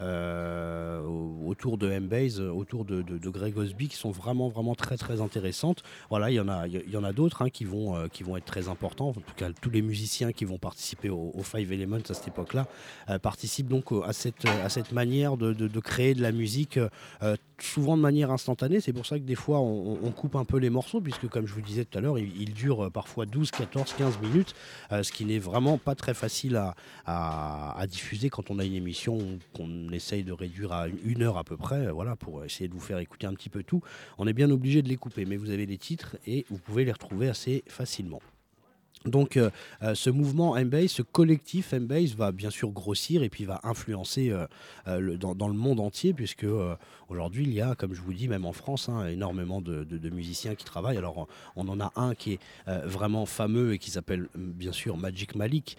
[0.01, 4.97] euh, au- autour de M-Base, euh, autour de, Greg Osby, qui sont vraiment, vraiment très,
[4.97, 5.83] très intéressantes.
[6.11, 8.37] Voilà, il y en a, il y en a d'autres hein, qui, vont, qui vont
[8.37, 9.09] être très importants.
[9.09, 12.67] En tout cas, tous les musiciens qui vont participer au, Five Elements à cette époque-là
[13.23, 16.81] participent donc à cette, à cette manière de, de- créer de la musique,
[17.61, 18.81] souvent de manière instantanée.
[18.81, 21.47] C'est pour ça que des fois, on, on coupe un peu les morceaux, puisque comme
[21.47, 24.55] je vous disais tout à l'heure, il, dure euh, parfois 12, 14, 15 minutes,
[24.91, 26.59] euh, ce qui n'est vraiment pas très facile
[27.05, 29.19] à diffuser quand on a une émission
[29.53, 32.73] qu'on essaye de réduire à une heure à peu près, euh, voilà, pour essayer de
[32.73, 33.83] vous faire écouter un petit peu tout.
[34.17, 36.87] On est bien obligé de les couper, mais vous avez les titres et vous pouvez
[36.87, 38.23] les retrouver assez facilement.
[39.05, 39.51] Donc euh,
[39.83, 44.31] euh, ce mouvement M-Base, ce collectif M-Base va bien sûr grossir et puis va influencer
[44.31, 46.47] euh, dans, le monde entier puisque
[47.09, 50.55] aujourd'hui il y a, comme je vous dis, même en France, hein, énormément de, musiciens
[50.55, 50.97] qui travaillent.
[50.97, 51.27] Alors
[51.57, 52.41] on en a un qui est
[52.85, 55.77] vraiment fameux et qui s'appelle bien sûr Magic Malik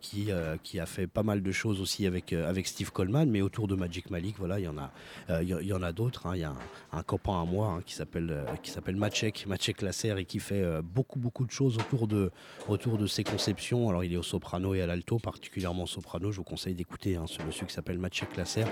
[0.00, 0.28] qui,
[0.62, 3.74] qui a fait pas mal de choses aussi avec, avec Steve Coleman mais autour de
[3.74, 4.92] Magic Malik, voilà, il y en a,
[5.40, 6.26] il y, en a d'autres.
[6.26, 6.32] hein.
[6.34, 6.54] Il y a
[6.92, 11.18] un, copain à moi hein, qui s'appelle qui s'appelle Maciek Lasser et qui fait beaucoup
[11.18, 12.30] beaucoup de choses autour de
[12.68, 13.88] autour de ses conceptions.
[13.88, 16.32] Alors il est au soprano et à l'alto, particulièrement au soprano.
[16.32, 18.64] Je vous conseille d'écouter hein, ce monsieur qui s'appelle Maciek Lasser,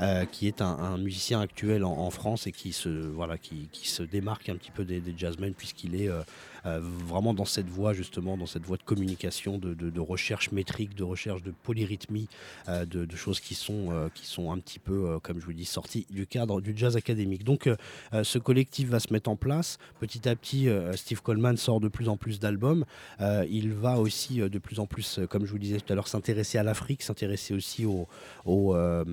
[0.00, 4.84] euh, qui est un, musicien actuel en, France et qui se, démarque un petit peu
[4.84, 6.22] des, jazzmen puisqu'il est euh,
[6.66, 11.42] vraiment dans cette voie justement, dans cette voie de communication, de, recherche métrique, de recherche
[11.42, 12.28] de polyrythmie,
[12.68, 15.52] euh, de, choses qui sont, euh, qui sont un petit peu, euh, comme je vous
[15.52, 17.44] dis, sorties du cadre du jazz académique.
[17.44, 17.76] Donc euh,
[18.12, 19.78] euh, ce collectif va se mettre en place.
[20.00, 22.84] Petit à petit, euh, Steve Coleman sort de plus en plus d'albums.
[23.20, 25.92] Euh, il va aussi euh, de plus en plus, euh, comme je vous disais tout
[25.92, 28.06] à l'heure, s'intéresser à l'Afrique, s'intéresser aussi au,
[28.46, 29.04] euh,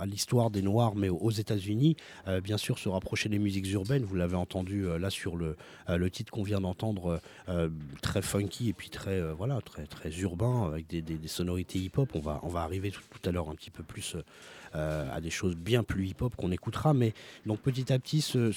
[0.00, 1.96] à l'histoire des Noirs, mais aux, États-Unis.
[2.28, 4.04] Euh, bien sûr, se rapprocher des musiques urbaines.
[4.04, 5.56] Vous l'avez entendu euh, là sur euh,
[5.96, 7.68] le titre qu'on vient d'entendre, euh,
[8.02, 12.10] très funky et puis très, euh, voilà, très, très urbain, avec des, des- sonorités hip-hop.
[12.14, 14.16] On va, on va arriver tout, tout à l'heure un petit peu plus
[14.74, 16.94] euh, à des choses bien plus hip-hop qu'on écoutera.
[16.94, 17.12] Mais
[17.46, 18.52] donc petit à petit, ce-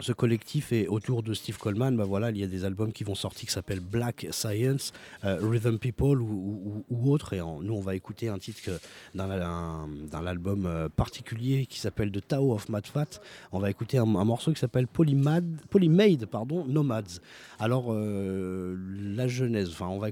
[0.00, 1.96] ce collectif est autour de Steve Coleman.
[1.96, 4.92] Bah voilà, il y a des albums qui vont sortir qui s'appellent Black Science,
[5.24, 7.32] euh, Rhythm People ou, ou- autre.
[7.34, 8.70] Et nous, on va écouter un titre
[9.14, 13.20] d'un un- d'un album euh, particulier qui s'appelle The Tao of Mad Fat.
[13.52, 17.20] On va écouter un, morceau qui s'appelle Polymad, Polymade, pardon, Nomads.
[17.58, 18.76] Alors, euh,
[19.14, 20.08] la genèse, enfin, on va,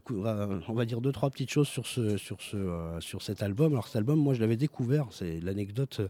[0.68, 2.56] on va- dire deux, trois petites choses sur, ce, sur, ce,
[3.00, 3.72] sur cet album.
[3.72, 6.00] Alors, cet album, moi, je l'avais découvert, c'est l'anecdote,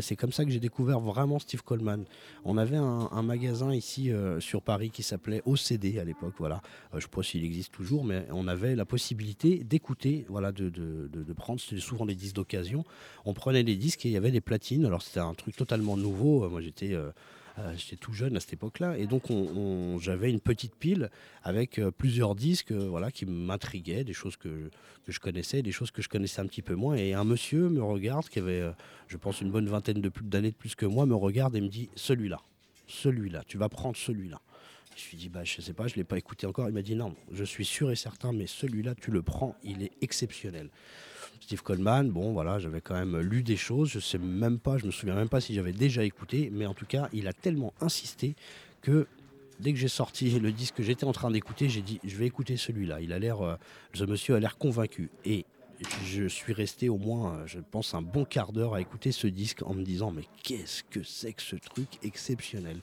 [0.00, 2.04] c'est comme ça que j'ai découvert vraiment Steve Coleman.
[2.44, 6.56] On avait un, un magasin ici euh, sur Paris qui s'appelait OCD à l'époque, voilà.
[6.56, 6.60] Euh,
[6.92, 10.68] je ne sais pas s'il existe toujours, mais on avait la possibilité d'écouter, voilà, de,
[10.68, 12.84] de, de- de prendre, c'était souvent des disques d'occasion.
[13.24, 14.84] On prenait les disques et il y avait des platines.
[14.86, 16.44] Alors, c'était un truc totalement nouveau.
[16.44, 16.94] Euh, Moi, j'étais.
[17.76, 21.10] J'étais tout jeune à cette époque-là et donc on- on- j'avais une petite pile
[21.42, 24.70] avec plusieurs disques voilà, qui m'intriguaient, des choses que,
[25.04, 26.94] que je connaissais, des choses que je connaissais un petit peu moins.
[26.94, 28.62] Et un monsieur me regarde, qui avait,
[29.08, 31.66] je pense, une bonne vingtaine de d'années de plus que moi, me regarde et me
[31.66, 32.38] dit Celui-là,
[32.88, 34.40] celui-là, tu vas prendre celui-là.
[34.96, 36.68] Je lui dis bah, Je sais pas, je l'ai pas écouté encore.
[36.68, 39.82] Il m'a dit Non, je suis sûr et certain, mais celui-là, tu le prends, il
[39.82, 40.70] est exceptionnel.
[41.40, 44.86] Steve Coleman, bon voilà, j'avais quand même lu des choses, je sais même pas, je
[44.86, 47.72] me souviens même pas si j'avais déjà écouté, mais en tout cas, il a tellement
[47.80, 48.34] insisté
[48.82, 49.06] que
[49.60, 52.26] dès que j'ai sorti le disque que j'étais en train d'écouter, j'ai dit je vais
[52.26, 53.00] écouter celui-là.
[53.00, 53.56] Il a l'air, euh,
[53.94, 55.10] ce monsieur a l'air convaincu.
[55.24, 55.46] Et
[56.04, 59.26] je suis resté au moins, euh, je pense, un bon quart d'heure à écouter ce
[59.26, 62.80] disque en me disant mais qu'est-ce que c'est que ce truc exceptionnel.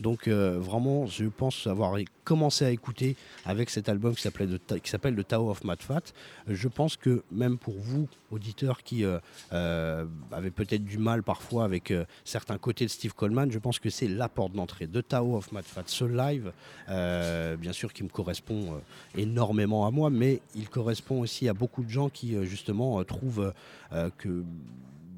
[0.00, 5.28] Donc euh, vraiment, je pense avoir commencé à écouter avec cet album qui s'appelle The
[5.28, 6.02] Tower of Mad Fat.
[6.48, 11.92] Je pense que même pour vous, auditeurs qui euh, avaient peut-être du mal parfois avec
[12.24, 14.86] certains côtés de Steve Coleman, je pense que c'est la porte d'entrée.
[14.86, 16.52] The Tower of Mad Fat, ce live,
[16.88, 18.80] bien sûr qui me correspond
[19.16, 23.52] énormément à moi, mais il correspond aussi à beaucoup de gens qui justement trouvent
[24.18, 24.44] que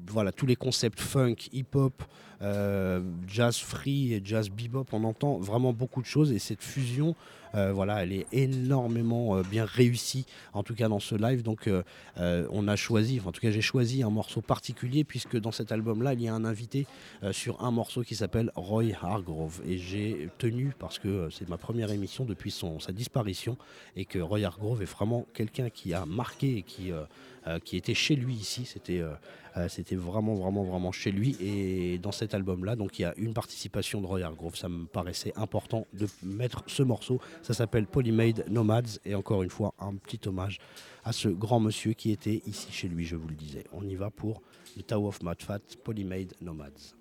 [0.09, 2.03] voilà, tous les concepts funk, hip-hop,
[2.41, 7.15] euh, jazz free et jazz bebop, on entend vraiment beaucoup de choses et cette fusion,
[7.53, 11.43] euh, voilà, elle est énormément euh, bien réussie, en tout cas dans ce live.
[11.43, 11.69] Donc
[12.17, 16.13] on a choisi, en tout cas j'ai choisi un morceau particulier puisque dans cet album-là,
[16.13, 16.87] il y a un invité
[17.31, 21.91] sur un morceau qui s'appelle Roy Hargrove et j'ai tenu parce que c'est ma première
[21.91, 23.57] émission depuis son, sa disparition
[23.95, 26.91] et que Roy Hargrove est vraiment quelqu'un qui a marqué et qui
[27.65, 28.65] qui était chez lui ici.
[28.65, 29.01] C'était
[29.67, 31.35] c'était vraiment, vraiment, vraiment chez lui.
[31.39, 32.75] Et dans cette album-là.
[32.75, 34.55] Donc il y a une participation de Roy Hargrove.
[34.55, 37.19] Ça me paraissait important de mettre ce morceau.
[37.41, 38.99] Ça s'appelle Polymade Nomads.
[39.05, 40.59] Et encore une fois, un petit hommage
[41.03, 43.65] à ce grand monsieur qui était ici chez lui, je vous le disais.
[43.71, 44.41] On y va pour
[44.77, 46.95] The Tower of Mad Fat, Polymade Nomads.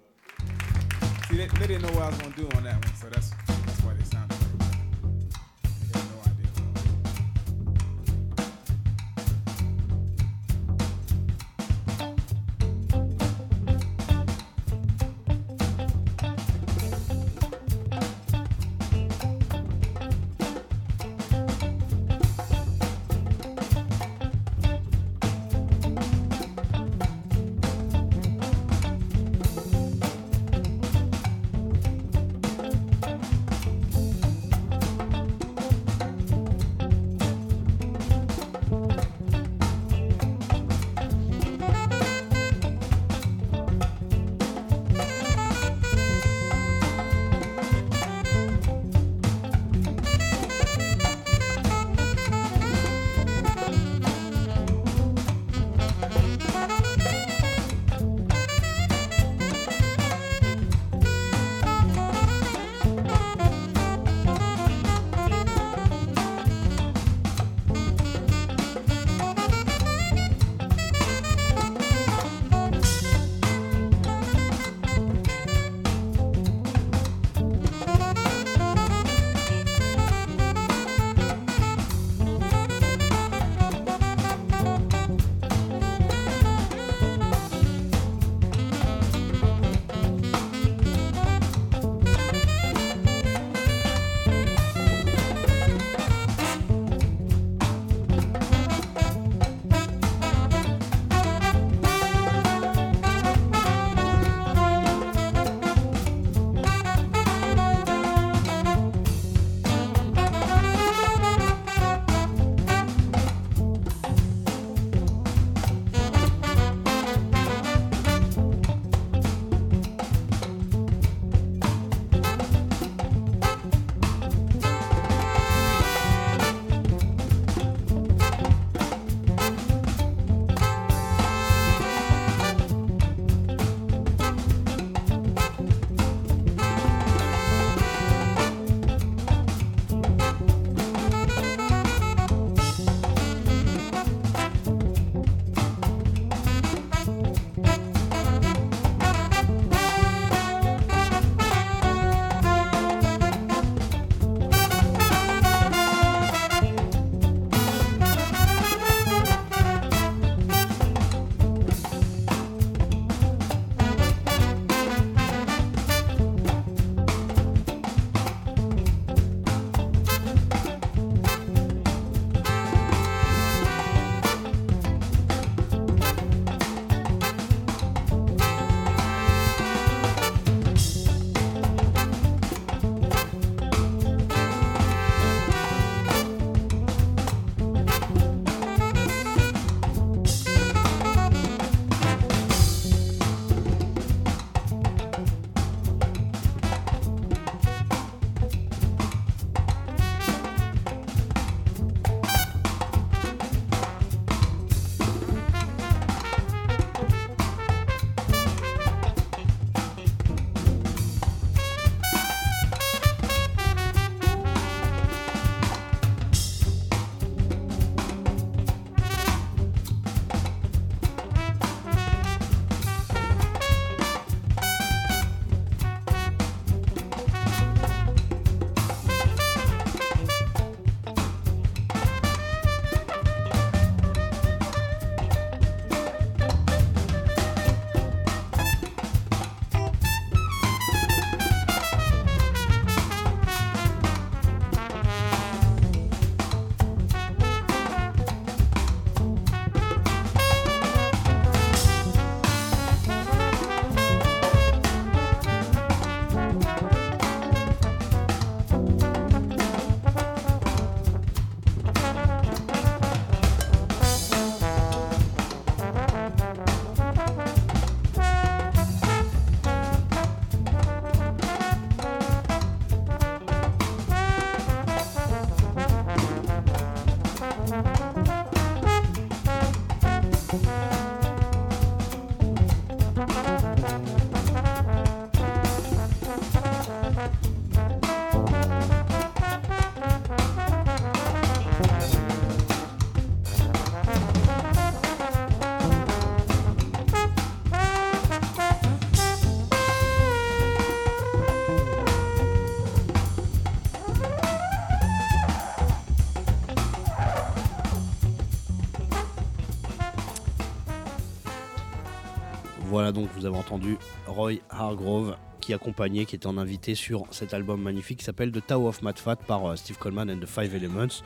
[313.12, 313.96] Donc vous avez entendu
[314.26, 318.66] Roy Hargrove qui accompagnait, qui était en invité sur cet album magnifique qui s'appelle The
[318.66, 321.22] Tower of Mad Fat par euh, Steve Coleman and the Five Elements.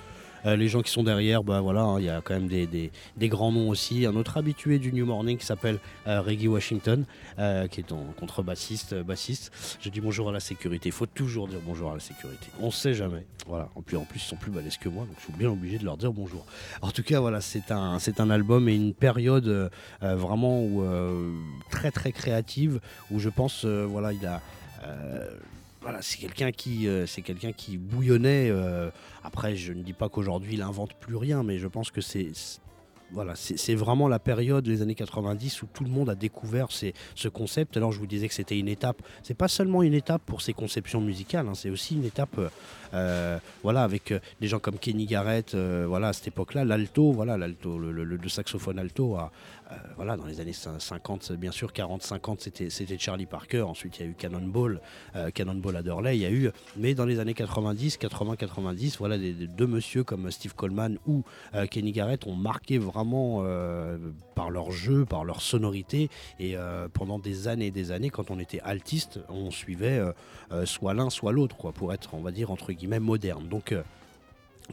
[0.47, 2.91] Euh, les gens qui sont derrière, bah voilà, hein, il y a quand même des,
[3.29, 4.07] grands noms aussi.
[4.07, 7.05] Un autre habitué du New Morning qui s'appelle euh, Reggie Washington,
[7.39, 9.79] euh, qui est en contrebassiste, bassiste.
[9.81, 10.89] Je dis bonjour à la sécurité.
[10.89, 12.47] Il faut toujours dire bonjour à la sécurité.
[12.61, 13.25] On ne sait jamais.
[13.47, 13.69] Voilà.
[13.75, 15.79] En plus, en plus, ils sont plus balèzes que moi, donc je suis bien obligé
[15.79, 16.45] de leur dire bonjour.
[16.81, 19.71] En tout cas, voilà, c'est un, album et une période
[20.01, 20.65] vraiment
[21.71, 22.81] très très créative
[23.11, 24.41] où je pense, voilà, il a.
[25.83, 27.07] voilà, c'est quelqu'un qui, euh,
[27.79, 28.49] bouillonnait.
[28.51, 28.91] euh,
[29.25, 32.31] après, je ne dis pas qu'aujourd'hui il invente plus rien, mais je pense que c'est,
[33.11, 36.95] voilà, c'est vraiment la période, les années 90, où tout le monde a découvert ces-
[37.15, 37.77] ce concept.
[37.77, 39.03] Alors, je vous disais que c'était une étape.
[39.23, 42.41] C'est pas seulement une étape pour ses conceptions musicales, hein, c'est aussi une étape,
[42.95, 45.55] euh, voilà, avec des gens comme Kenny Garrett.
[45.55, 49.31] voilà, à cette époque-là, l'alto, voilà, l'alto, le, le- saxophone alto, a,
[49.97, 53.63] voilà, dans les années 50, bien sûr, 40-50, c'était Charlie Parker.
[53.63, 54.81] Ensuite, il y a eu Cannonball,
[55.17, 56.17] euh, Cannonball Adderley.
[56.17, 60.31] Il y a eu, mais dans les années 90, 80-90, voilà, des, deux monsieur comme
[60.31, 61.23] Steve Coleman ou
[61.55, 63.99] euh, Kenny Garrett ont marqué vraiment euh,
[64.35, 66.09] par leur jeu, par leur sonorité.
[66.39, 70.13] Et euh, pendant des années et des années, quand on était altiste, on suivait euh,
[70.53, 73.49] euh, soit l'un, soit l'autre, pour être, on va dire, entre guillemets, moderne.
[73.49, 73.83] Donc, euh,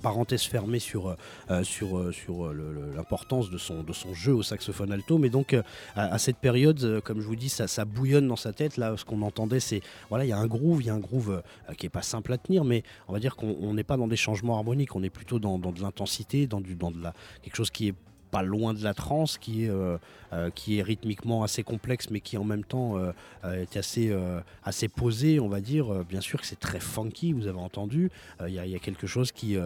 [0.02, 1.16] parenthèse fermée sur,
[1.50, 5.18] euh, sur, euh, sur euh, le- l'importance de son, de son jeu au saxophone alto.
[5.18, 5.56] Mais donc,
[5.96, 8.78] à, cette période, comme je vous dis, ça, ça bouillonne dans sa tête.
[8.78, 11.00] Là, ce qu'on entendait, c'est, voilà, il y a un groove, il y a un
[11.00, 11.42] groove
[11.78, 14.08] qui est pas simple à tenir, mais on va dire qu'on on n'est pas dans
[14.08, 17.14] des changements harmoniques, on est plutôt dans, dans de l'intensité, dans, du, dans de la,
[17.42, 17.94] quelque chose qui est
[18.32, 19.98] pas loin de la trance, qui est, euh,
[20.34, 23.12] euh, qui est rythmiquement assez complexe, mais qui en même temps euh,
[23.44, 24.16] est assez,
[24.64, 26.06] assez posé, on va dire.
[26.06, 28.12] Bien sûr que c'est très funky, vous avez entendu.
[28.48, 29.58] Il y, a- quelque chose qui,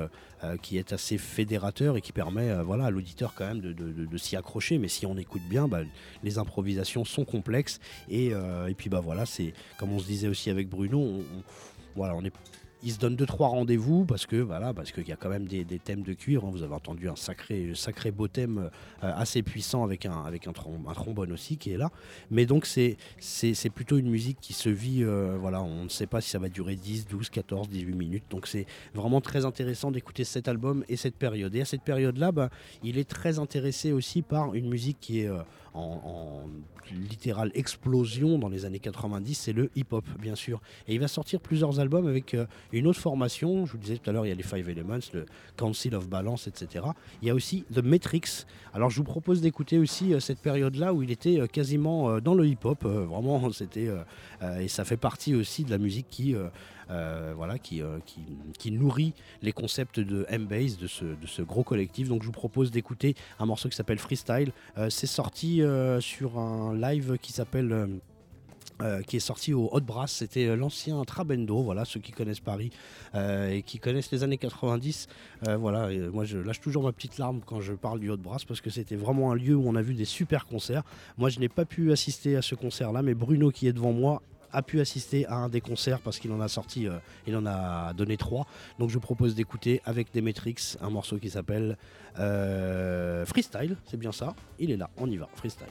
[0.62, 4.36] qui est assez fédérateur et qui permet voilà, à l'auditeur quand même de, de- s'y
[4.36, 4.78] accrocher.
[4.78, 5.82] Mais si on écoute bien, bah,
[6.24, 7.80] les improvisations sont complexes.
[8.10, 11.24] Et, et puis bah voilà, c'est comme on se disait aussi avec Bruno,
[11.96, 12.34] voilà, on est
[12.84, 15.48] il se donne deux trois rendez-vous parce que voilà parce qu'il y a quand même
[15.48, 16.44] des, thèmes de cuir.
[16.44, 16.50] hein.
[16.52, 18.70] Vous avez entendu un sacré sacré beau thème
[19.04, 21.90] euh, assez puissant avec un avec un, trom- un trombone aussi qui est là.
[22.32, 26.08] Mais donc c'est c'est plutôt une musique qui se vit euh, voilà on ne sait
[26.08, 28.24] pas si ça va durer 10, 12, 14, 18 minutes.
[28.30, 31.56] Donc c'est vraiment très intéressant d'écouter cet album et cette période.
[31.56, 32.50] Et à cette période-là, bah,
[32.84, 35.40] il est très intéressé aussi par une musique qui est euh,
[35.74, 36.44] en
[36.92, 40.62] littérale explosion dans les années 90, c'est le hip-hop, bien sûr.
[40.88, 43.66] Et il va sortir plusieurs albums avec euh, une autre formation.
[43.66, 45.26] Je vous disais tout à l'heure, il y a les Five Elements, le
[45.58, 46.86] Council of Balance, etc.
[47.22, 48.46] Il y a aussi The Matrix.
[48.74, 52.36] Alors je vous propose d'écouter aussi euh, cette période-là où il était euh, quasiment dans
[52.36, 52.84] le hip-hop.
[52.84, 53.90] Vraiment, c'était
[54.60, 56.36] et ça fait partie aussi de la musique qui
[57.36, 58.22] voilà, qui, euh, qui,
[58.58, 62.10] qui nourrit les concepts de M-Base, de ce, de ce gros collectif.
[62.10, 64.52] Donc je vous propose d'écouter un morceau qui s'appelle Freestyle.
[64.78, 67.72] Euh, c'est sorti euh, sur un live qui s'appelle...
[67.72, 67.88] euh,
[68.82, 72.40] euh, qui est sorti au Hot Brass, c'était euh, l'ancien Trabendo, voilà, ceux qui connaissent
[72.40, 72.72] Paris
[73.14, 75.08] euh, et qui connaissent les années 90.
[75.48, 78.46] euh, voilà, moi je lâche toujours ma petite larme quand je parle du Hot Brass
[78.46, 80.82] parce que c'était vraiment un lieu où on a vu des super concerts.
[81.20, 84.24] Moi je n'ai pas pu assister à ce concert-là, mais Bruno qui est devant moi
[84.54, 86.98] a pu assister à un des concerts parce qu'il en a sorti, euh,
[87.28, 88.46] il en a donné trois.
[88.80, 91.78] Donc je vous propose d'écouter avec Demetrix un morceau qui s'appelle
[92.20, 94.36] euh, Freestyle, c'est bien ça.
[94.60, 95.68] Il est là, on y va, Freestyle.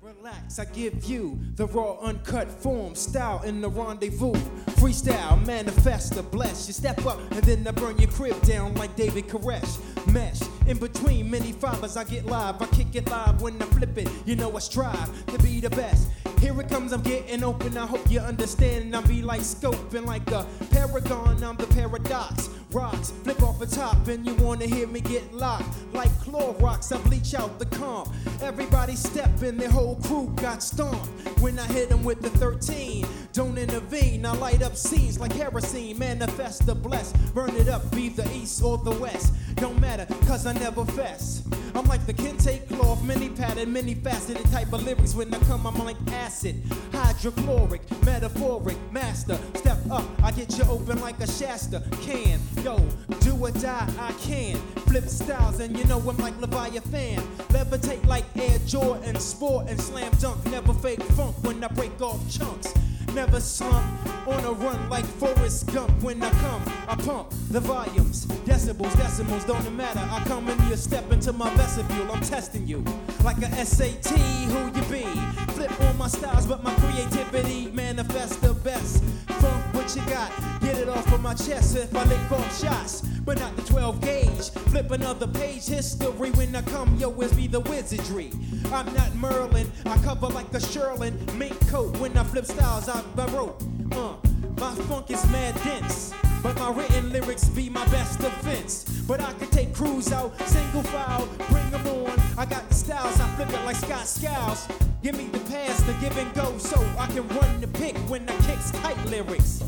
[0.00, 4.32] Relax, I give you the raw, uncut form, style in the rendezvous.
[4.78, 6.66] Freestyle, manifest the bless.
[6.66, 9.78] You step up and then I burn your crib down like David Koresh.
[10.06, 12.60] Mesh in between many fibers, I get live.
[12.60, 14.08] I kick it live when I flip it.
[14.24, 16.08] You know I strive to be the best.
[16.40, 17.76] Here it comes, I'm getting open.
[17.76, 18.94] I hope you understand.
[18.94, 21.42] I'll be like scoping like a paragon.
[21.42, 22.48] I'm the paradox.
[22.70, 26.94] Rocks flip off the top, and you wanna hear me get locked like Clorox.
[26.94, 28.12] I bleach out the comp.
[28.42, 31.06] Everybody step in, their whole crew got stomped.
[31.40, 34.26] When I hit them with the 13, don't intervene.
[34.26, 35.98] I light up scenes like kerosene.
[35.98, 39.32] Manifest the bless, burn it up, be the east or the west.
[39.56, 41.42] Don't matter, cause I never fess.
[41.74, 45.14] I'm like the kente cloth, many pattern, many faceted type of lyrics.
[45.14, 46.62] When I come, I'm like acid,
[46.92, 49.38] hydrochloric, metaphoric, master.
[49.54, 52.38] Step up, I get you open like a Shasta can.
[52.62, 52.76] Yo,
[53.20, 54.56] do or die, I can.
[54.88, 57.22] Flip styles, and you know I'm like Leviathan.
[57.56, 60.44] Levitate like Air Jordan, sport and slam dunk.
[60.50, 62.74] Never fake funk when I break off chunks.
[63.14, 63.84] Never slump
[64.28, 65.90] on a run like Forrest Gump.
[66.02, 70.00] When I come, I pump the volumes, decibels, decimals, don't matter.
[70.00, 72.12] I come in, you step into my vestibule.
[72.12, 72.84] I'm testing you
[73.24, 74.06] like a SAT.
[74.06, 75.04] Who you be?
[75.52, 79.02] Flip all my styles, but my creativity manifests the best.
[79.40, 80.30] Funk what you got,
[80.60, 81.76] get it off of my chest.
[81.76, 84.50] If I lick off shots, but not the 12 gauge.
[84.70, 88.30] Flip another page, history when I come, yo, it's me the wizardry.
[88.72, 93.26] I'm not Merlin, I cover like a Sherlin mink coat when I flip styles by
[93.26, 93.62] rope.
[93.92, 94.14] Uh,
[94.58, 96.14] my funk is mad dense.
[96.42, 98.84] But my written lyrics be my best defense.
[99.06, 102.18] But I can take crews out, single file, bring them on.
[102.38, 104.66] I got the styles, I flip it like Scott Skiles.
[105.02, 108.24] Give me the pass to give and go so I can run the pick when
[108.24, 109.62] the kick's tight lyrics.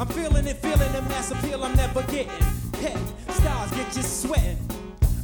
[0.00, 2.30] I'm feeling it, feeling the mass appeal I'm never getting.
[2.80, 2.96] Heck,
[3.34, 4.56] styles get you sweating.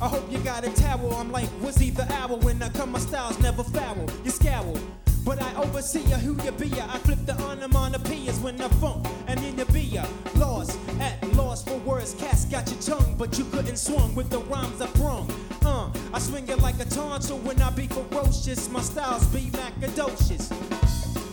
[0.03, 1.15] I hope you got a towel.
[1.15, 2.41] I'm like Wizzy the Owl.
[2.41, 4.07] When I come, my styles never foul.
[4.23, 4.77] You scowl.
[5.25, 6.85] But I oversee ya, who you be ya.
[6.91, 10.05] I flip the onomatopoeias when I funk, and then you be ya.
[10.35, 12.15] Lost at lost for words.
[12.19, 15.27] Cats got your tongue, but you couldn't swung with the rhymes I brung.
[15.65, 18.69] Uh, I swing it like a tonsil when I be ferocious.
[18.69, 20.53] My styles be macadocious.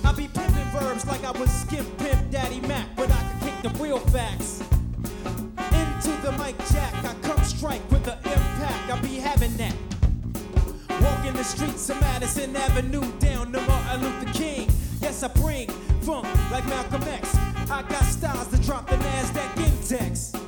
[0.06, 0.28] I be
[0.74, 4.62] verbs like I was skim pimp daddy Mac, but I can kick the real facts.
[5.82, 8.92] Into the mic jack, I come strike with the impact.
[8.92, 9.76] I be having that.
[11.02, 14.70] Walking the streets of Madison Avenue down to Martin Luther King.
[15.00, 15.70] Yes, I bring
[16.02, 17.36] funk like Malcolm X.
[17.70, 20.43] I got styles to drop the NASDAQ index.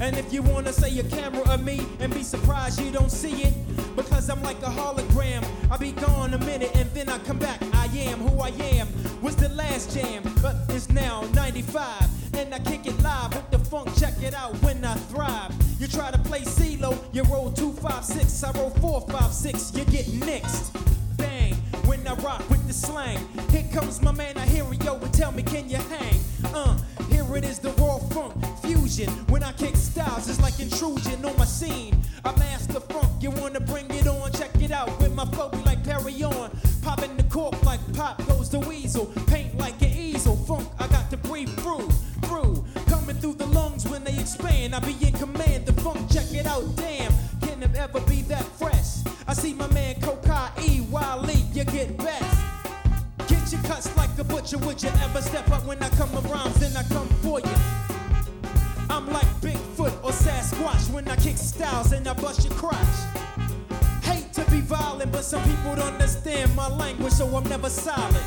[0.00, 3.42] And if you wanna say a camera of me and be surprised you don't see
[3.42, 3.54] it,
[3.96, 5.42] because I'm like a hologram.
[5.70, 7.62] I'll be gone a minute and then I come back.
[7.72, 8.88] I am who I am.
[9.22, 12.34] Was the last jam, but it's now 95.
[12.34, 15.54] And I kick it live with the funk, check it out when I thrive.
[15.80, 20.76] You try to play CeeLo, you roll 256, I roll 456, you get next.
[21.16, 21.54] Bang,
[21.86, 23.18] when I rock with the slang.
[23.50, 26.20] Here comes my man, I hear it, yo, and tell me, can you hang?
[26.52, 26.76] Uh,
[27.08, 27.98] here it is, the raw
[28.86, 29.12] funk fusion.
[29.28, 32.00] When I kick styles, it's like intrusion on my scene.
[32.24, 34.32] I master funk, you wanna bring it on?
[34.32, 36.50] Check it out with my flow, like Perry on.
[36.82, 39.06] Popping the cork like pop goes the weasel.
[39.26, 40.36] Paint like an easel.
[40.36, 41.88] Funk, I got to breathe through,
[42.26, 42.64] through.
[42.86, 44.74] Coming through the lungs when they expand.
[44.74, 45.66] I be in command.
[45.66, 47.12] The funk, check it out, damn.
[47.40, 49.02] Can it ever be that fresh?
[49.26, 50.80] I see my man Kokai E.
[50.92, 52.36] Wally, you get best.
[53.28, 54.58] Get your cuts like a butcher.
[54.58, 56.58] Would you ever step up when I come rhymes?
[56.60, 57.65] Then I come for you.
[58.96, 62.96] I'm like Bigfoot or Sasquatch when I kick styles and I bust your crotch.
[64.02, 68.24] Hate to be violent, but some people don't understand my language, so I'm never silent.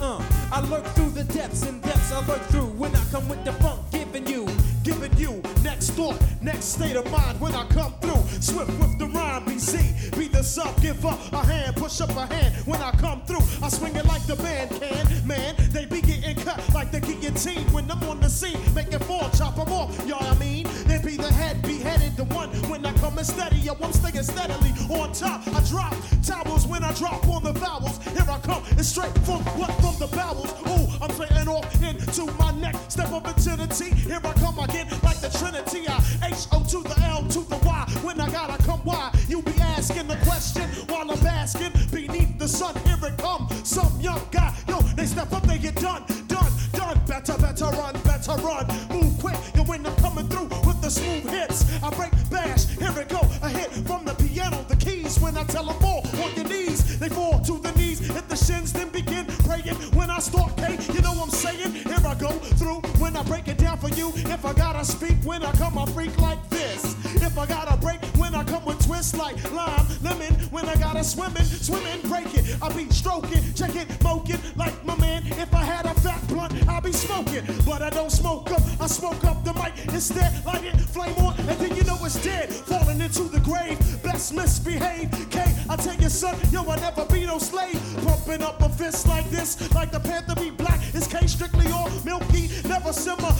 [0.00, 3.44] Uh, I lurk through the depths and depths I lurk through when I come with
[3.44, 4.48] the funk, giving you,
[4.88, 8.22] giving you next thought, next state of mind when I come through.
[8.40, 10.16] Swift with the rhyme, BC.
[10.16, 13.44] Be the sub, give up a hand, push up a hand when I come through.
[13.62, 15.54] I swing it like the band can, man.
[15.72, 19.56] They be getting cut like the guillotine when I'm on the scene, making fall, chop
[19.56, 19.90] them off.
[20.06, 23.58] Y'all, I mean, they be the head, beheaded, the one when I come in steady.
[23.58, 25.46] Yo, I'm staying steadily on top.
[25.48, 27.98] I drop towels when I drop on the vowels.
[28.04, 30.50] Here I come, it's straight from what from the bowels.
[30.66, 32.74] Ooh, I'm playing off into my neck.
[32.88, 33.90] Step up into the T.
[33.94, 34.58] Here I come
[35.02, 35.88] like the Trinity.
[35.88, 37.84] I H O to the L to the Y.
[38.02, 39.10] When I gotta come, why?
[39.28, 42.74] You be asking the question while I'm basking beneath the sun.
[42.86, 44.54] Here it come, some young guy.
[44.68, 47.00] Yo, they step up, they get done, done, done.
[47.06, 48.66] Better, better run, better run.
[48.90, 51.64] Move quick, yo, when I'm coming through with the smooth hits.
[51.82, 53.20] I break bash, here it go.
[53.42, 55.18] A hit from the piano, the keys.
[55.18, 57.98] When I tell them fall on your knees, they fall to the knees.
[58.00, 59.74] Hit the shins, then begin praying.
[59.96, 61.72] When I start pay, you know I'm saying.
[61.72, 64.12] Here I go through when I break it down for you.
[64.14, 66.94] If I gotta speak when I come, I freak like this.
[67.16, 70.34] If I gotta break when I come with twists like lime, lemon.
[70.52, 72.56] When I gotta swimming, swimming, break it.
[72.62, 75.26] I be stroking, check it, smoking like my man.
[75.26, 77.44] If I had a fat blunt, I'll be smoking.
[77.66, 80.32] But I don't smoke up, I smoke up the mic instead.
[80.46, 82.48] Light it, flame on, and then you know it's dead.
[82.48, 85.10] Falling into the grave, best misbehave.
[85.30, 87.80] K, I tell you, son, yo, I never be no slave.
[88.04, 90.78] Pumping up a fist like this, like the panther be black.
[90.94, 93.32] It's K strictly all milky, never simmer.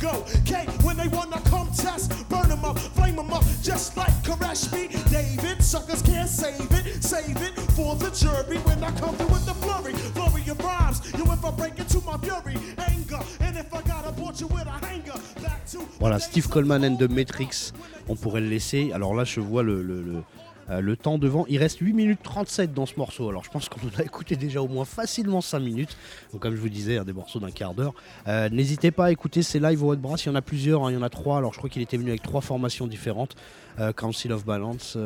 [0.00, 0.24] Here we go.
[0.44, 4.72] K, when they wanna come test, burn them up, flame them up, just like Koresh
[4.72, 4.88] me.
[5.10, 8.58] David, suckers can't save it, save it for the jury.
[8.58, 11.02] When I come through with the flurry, flurry of rhymes.
[11.16, 14.66] You if I break into my fury, anger, and if I gotta put you with
[14.66, 15.78] a hanger, back to.
[16.00, 17.72] Voilà, Steve Coleman and the Matrix,
[18.08, 18.92] on pourrait le laisser.
[18.92, 20.22] Alors là, je vois le, le, le,
[20.70, 21.46] euh, le temps devant.
[21.48, 23.28] Il reste 8 minutes 37 dans ce morceau.
[23.28, 25.96] Alors je pense qu'on en a écouté déjà au moins facilement 5 minutes.
[26.38, 27.94] Comme je vous disais, hein, des morceaux d'un quart d'heure.
[28.26, 30.24] Euh, N'hésitez pas à écouter ces lives au Hot Brass.
[30.24, 30.90] Il y en a plusieurs, hein.
[30.90, 31.38] il y en a trois.
[31.38, 33.36] Alors je crois qu'il était venu avec trois formations différentes.
[33.78, 34.96] Euh, Council of Balance,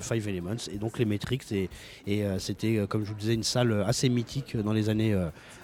[0.00, 1.40] Five Elements et donc les Matrix.
[2.06, 5.16] Et, c'était, comme je vous disais, une salle assez mythique dans les années,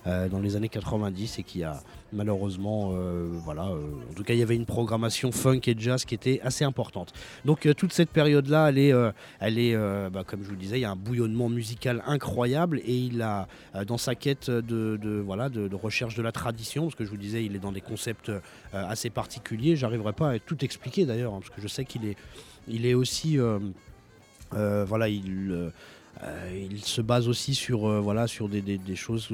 [0.04, 1.82] dans les années 90 et qui a
[2.16, 6.04] malheureusement, euh, voilà, euh, en tout cas, il y avait une programmation funk et jazz
[6.04, 7.12] qui était assez importante.
[7.44, 8.94] Donc euh, toute cette période-là, elle est,
[9.38, 9.76] elle est,
[10.10, 13.22] bah, comme je vous le disais, il y a un bouillonnement musical incroyable et il
[13.22, 13.46] a,
[13.86, 17.44] dans sa quête de, voilà, de, recherche de la tradition, parce que je vous disais,
[17.44, 18.32] il est dans des concepts
[18.72, 19.76] assez particuliers.
[19.76, 22.16] J'arriverai pas à tout expliquer d'ailleurs, hein, parce que je sais qu'il est,
[22.66, 23.38] il est aussi,
[24.50, 25.70] voilà, il.
[26.82, 29.28] se base aussi sur, voilà, sur des, choses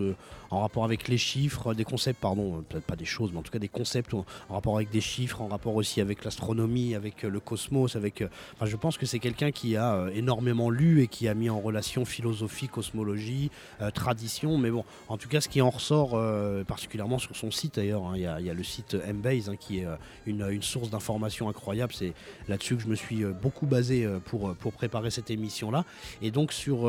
[0.53, 3.43] en rapport avec les chiffres, des concepts, pardon, euh, peut-être pas des choses, mais en
[3.43, 7.25] tout cas des concepts en, rapport avec des chiffres, en rapport aussi avec l'astronomie, avec
[7.25, 8.11] euh, le cosmos, euh,
[8.55, 11.59] enfin, je pense que c'est quelqu'un qui a énormément lu et qui a mis en
[11.59, 13.51] relation philosophie, cosmologie,
[13.95, 14.59] tradition.
[14.59, 16.21] Mais bon, en tout cas, ce qui en ressort
[16.67, 19.87] particulièrement sur son site d'ailleurs, hein, il y, a- le site Mbase hein, qui est
[20.27, 21.95] une, source d'information incroyable.
[21.95, 22.13] C'est
[22.49, 25.85] là-dessus que je me suis beaucoup basé pour, préparer cette émission-là.
[26.21, 26.87] Et donc sur-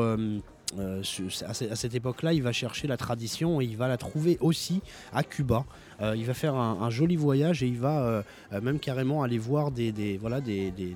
[0.78, 4.38] à, ce- à cette époque-là, il va chercher la tradition et il va la trouver
[4.40, 4.80] aussi
[5.12, 5.64] à Cuba.
[6.00, 8.22] Euh, il va faire un, joli voyage et il va euh,
[8.60, 10.18] même carrément aller voir des,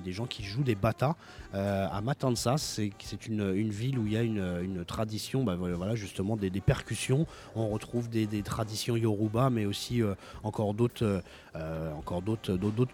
[0.07, 1.15] gens qui jouent des batas
[1.53, 2.57] euh, à Matanzas.
[2.99, 5.57] C'est une, une ville où il y a une, tradition, bah,
[5.95, 7.25] justement des, percussions.
[7.55, 10.01] On retrouve des, traditions yoruba, mais aussi
[10.43, 11.23] encore d'autres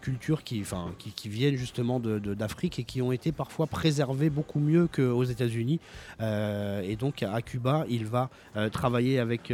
[0.02, 0.64] cultures qui,
[1.26, 5.80] viennent justement d'Afrique et qui ont été parfois préservées beaucoup mieux qu'aux États-Unis.
[6.22, 8.30] Et donc à Cuba, il va
[8.72, 9.52] travailler avec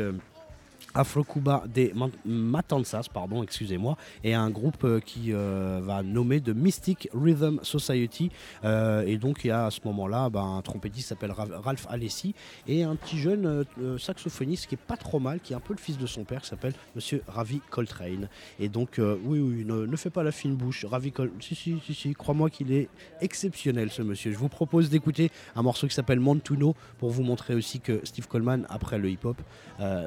[0.94, 1.94] Afro-Cuba des
[2.26, 8.32] Matanzas, pardon, excusez-moi, et un groupe euh, qui euh, va nommer de Mystic Rhythm Society.
[8.64, 11.48] Euh, et donc il y a à ce moment-là ben, un trompettiste qui s'appelle Ra-
[11.64, 12.36] Ralph Alessi
[12.68, 13.66] et un petit jeune
[13.98, 16.42] saxophoniste qui est pas trop mal, qui est un peu le fils de son père,
[16.42, 18.28] qui s'appelle Monsieur Ravi Coltrane.
[18.60, 20.86] Et donc oui, oui, ne, ne fais pas la fine bouche.
[20.86, 22.90] Ravi Col- si, si, si, si, crois-moi qu'il est
[23.22, 24.32] exceptionnel ce monsieur.
[24.32, 28.28] Je vous propose d'écouter un morceau qui s'appelle Montuno pour vous montrer aussi que Steve
[28.28, 29.38] Coleman, après le hip-hop,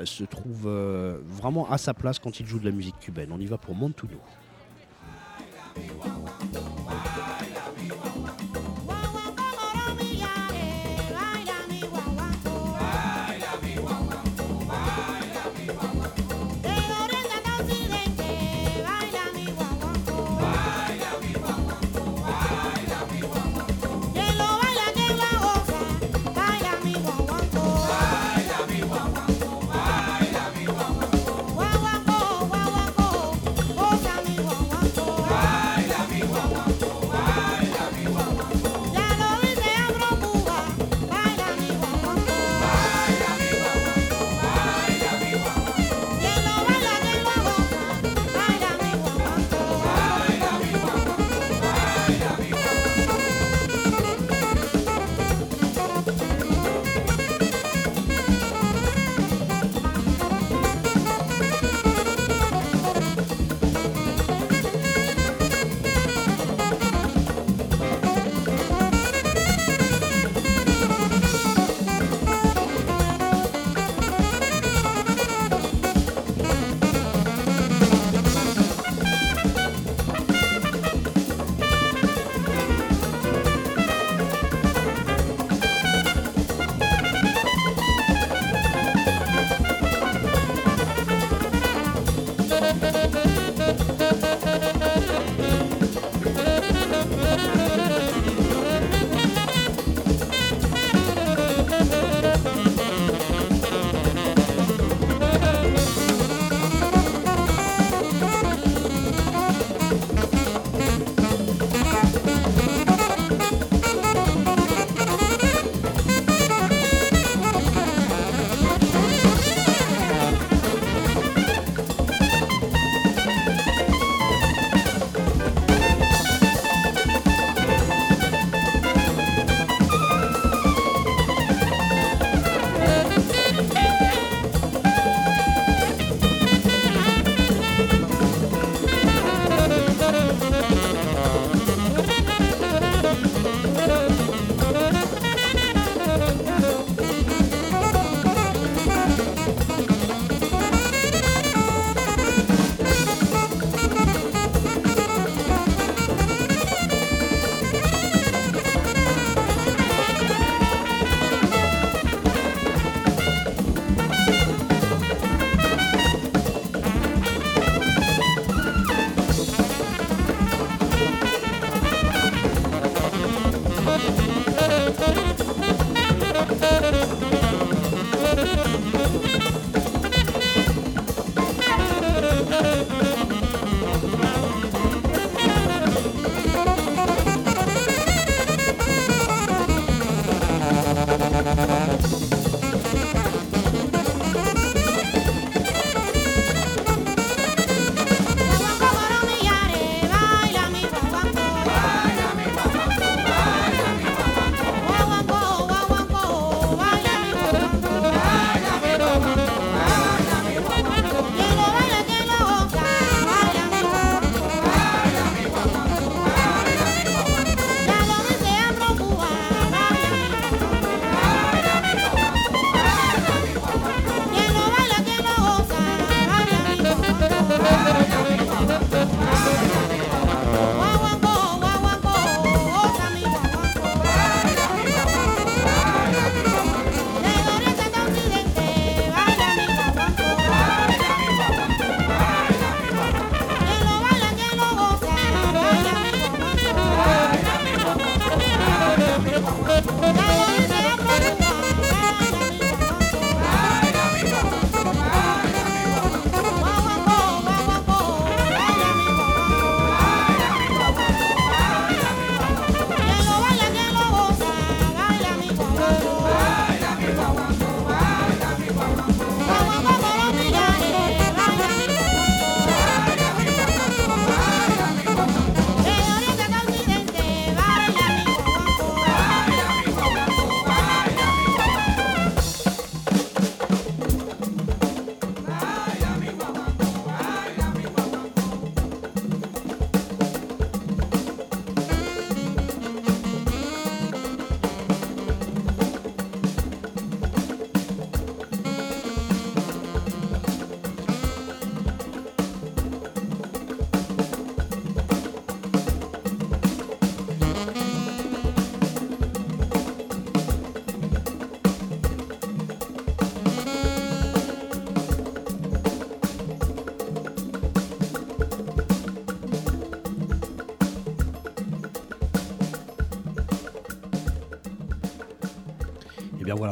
[0.05, 3.31] se trouve euh, vraiment à sa place quand il joue de la musique cubaine.
[3.33, 4.19] On y va pour Montuno.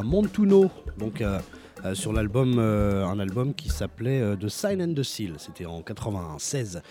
[0.03, 1.39] Montuno, donc euh,
[1.85, 5.81] euh, sur l'album, euh, un album qui s'appelait The Sign and the Seal, c'était en
[5.81, 6.81] 96.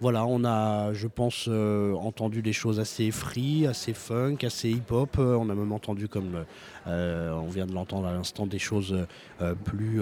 [0.00, 5.18] Voilà, on a, je pense, entendu des choses assez free, assez funk, assez hip-hop.
[5.18, 6.44] On a même entendu, comme
[6.86, 8.96] on vient de l'entendre à l'instant, des choses
[9.64, 10.00] plus,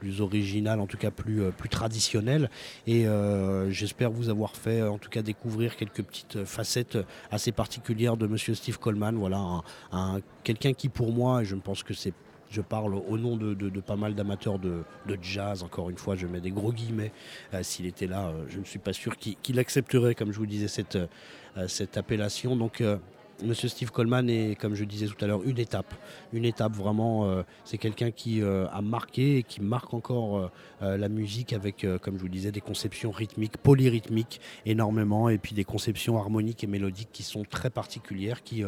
[0.00, 2.50] plus originales, en tout cas plus, euh, plus traditionnelles.
[2.86, 6.98] Et euh, j'espère vous avoir fait, en tout cas, découvrir quelques petites euh, facettes
[7.30, 9.14] assez particulières de Monsieur Steve Coleman.
[9.16, 9.62] Voilà, un,
[9.92, 12.14] un- quelqu'un qui, pour moi, et je pense que c'est
[12.52, 16.16] je parle au nom de, de- pas mal d'amateurs de, de jazz, encore une fois,
[16.16, 17.12] je mets des gros guillemets.
[17.54, 20.46] Euh, S'il était là, euh, je ne suis pas sûr qu'il accepterait, comme je vous
[20.46, 22.56] disais, cette, euh, cette appellation.
[22.56, 22.96] Donc, euh,
[23.42, 25.94] Monsieur Steve Coleman est, comme je disais tout à l'heure, une étape.
[26.32, 27.24] Une étape vraiment.
[27.24, 30.50] euh, c'est quelqu'un qui euh, a marqué et qui marque encore
[30.82, 35.54] euh, la musique avec, comme je vous disais, des conceptions rythmiques, polyrythmiques énormément, et puis
[35.54, 38.64] des conceptions harmoniques et mélodiques qui sont très particulières, qui,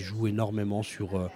[0.00, 1.30] jouent énormément sur,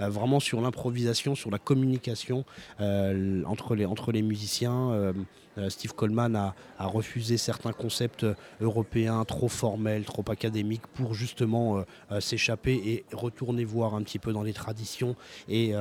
[0.00, 2.44] vraiment sur l'improvisation, sur la communication
[2.78, 5.12] entre les musiciens.
[5.58, 11.84] Euh, Steve Coleman a, refusé certains concepts euh, européens trop formels, trop académiques pour justement
[12.10, 15.16] euh, s'échapper et retourner voir un petit peu dans les traditions
[15.48, 15.72] et,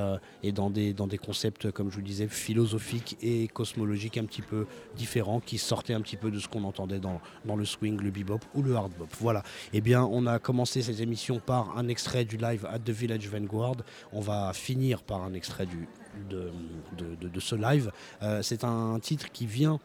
[0.54, 4.66] dans, des, concepts, comme je vous disais, philosophiques et cosmologiques un petit peu
[4.96, 8.12] différents qui sortaient un petit peu de ce qu'on entendait dans, dans le swing, le
[8.12, 9.10] bebop ou le hard bop.
[9.20, 9.44] Voilà.
[9.74, 13.28] Eh bien, on a commencé cette émission par un extrait du live at the Village
[13.28, 13.78] Vanguard.
[14.12, 15.88] On va finir par un extrait du,
[16.30, 17.92] de, ce live.
[18.22, 19.80] Euh, C'est un titre qui vient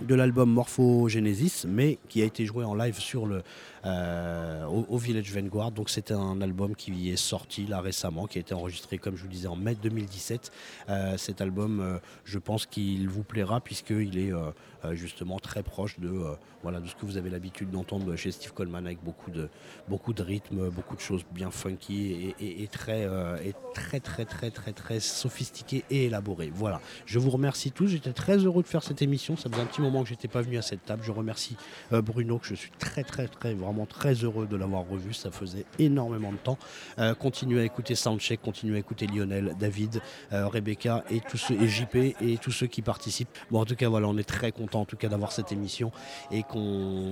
[0.00, 3.42] de l'album Morphogenesis, mais qui a été joué en live sur le,
[3.84, 5.72] au, au Village Vanguard.
[5.72, 9.22] Donc c'était un album qui est sorti là récemment, qui a été enregistré, comme je
[9.22, 10.50] vous disais, en mai 2017.
[10.88, 14.50] Euh, cet album, euh, je pense qu'il vous plaira puisqu'il est euh,
[14.84, 18.30] euh, justement très proche de, euh, voilà, de ce que vous avez l'habitude d'entendre chez
[18.30, 19.48] Steve Coleman avec beaucoup de,
[19.88, 24.50] beaucoup de rythmes, beaucoup de choses bien funky et, très, euh, et très, très, très,
[24.50, 26.50] très, très sophistiquées et élaborées.
[26.54, 26.80] Voilà.
[27.06, 27.88] Je vous remercie tous.
[27.88, 29.36] J'étais très heureux de faire cette émission.
[29.36, 31.02] Ça faisait un petit moment que j'étais pas venu à cette table.
[31.04, 31.56] Je remercie
[31.92, 35.12] euh, Bruno, que je suis très, très, très, vraiment très heureux de l'avoir revu.
[35.12, 36.58] Ça faisait énormément de temps.
[36.98, 40.00] Euh, continuez à écouter Soundcheck, continuez à écouter Lionel, David,
[40.32, 43.28] euh, Rebecca et tous ceux, et JP et tous ceux qui participent.
[43.50, 45.92] Bon, en tout cas, voilà, on est très content en tout cas d'avoir cette émission
[46.30, 46.42] et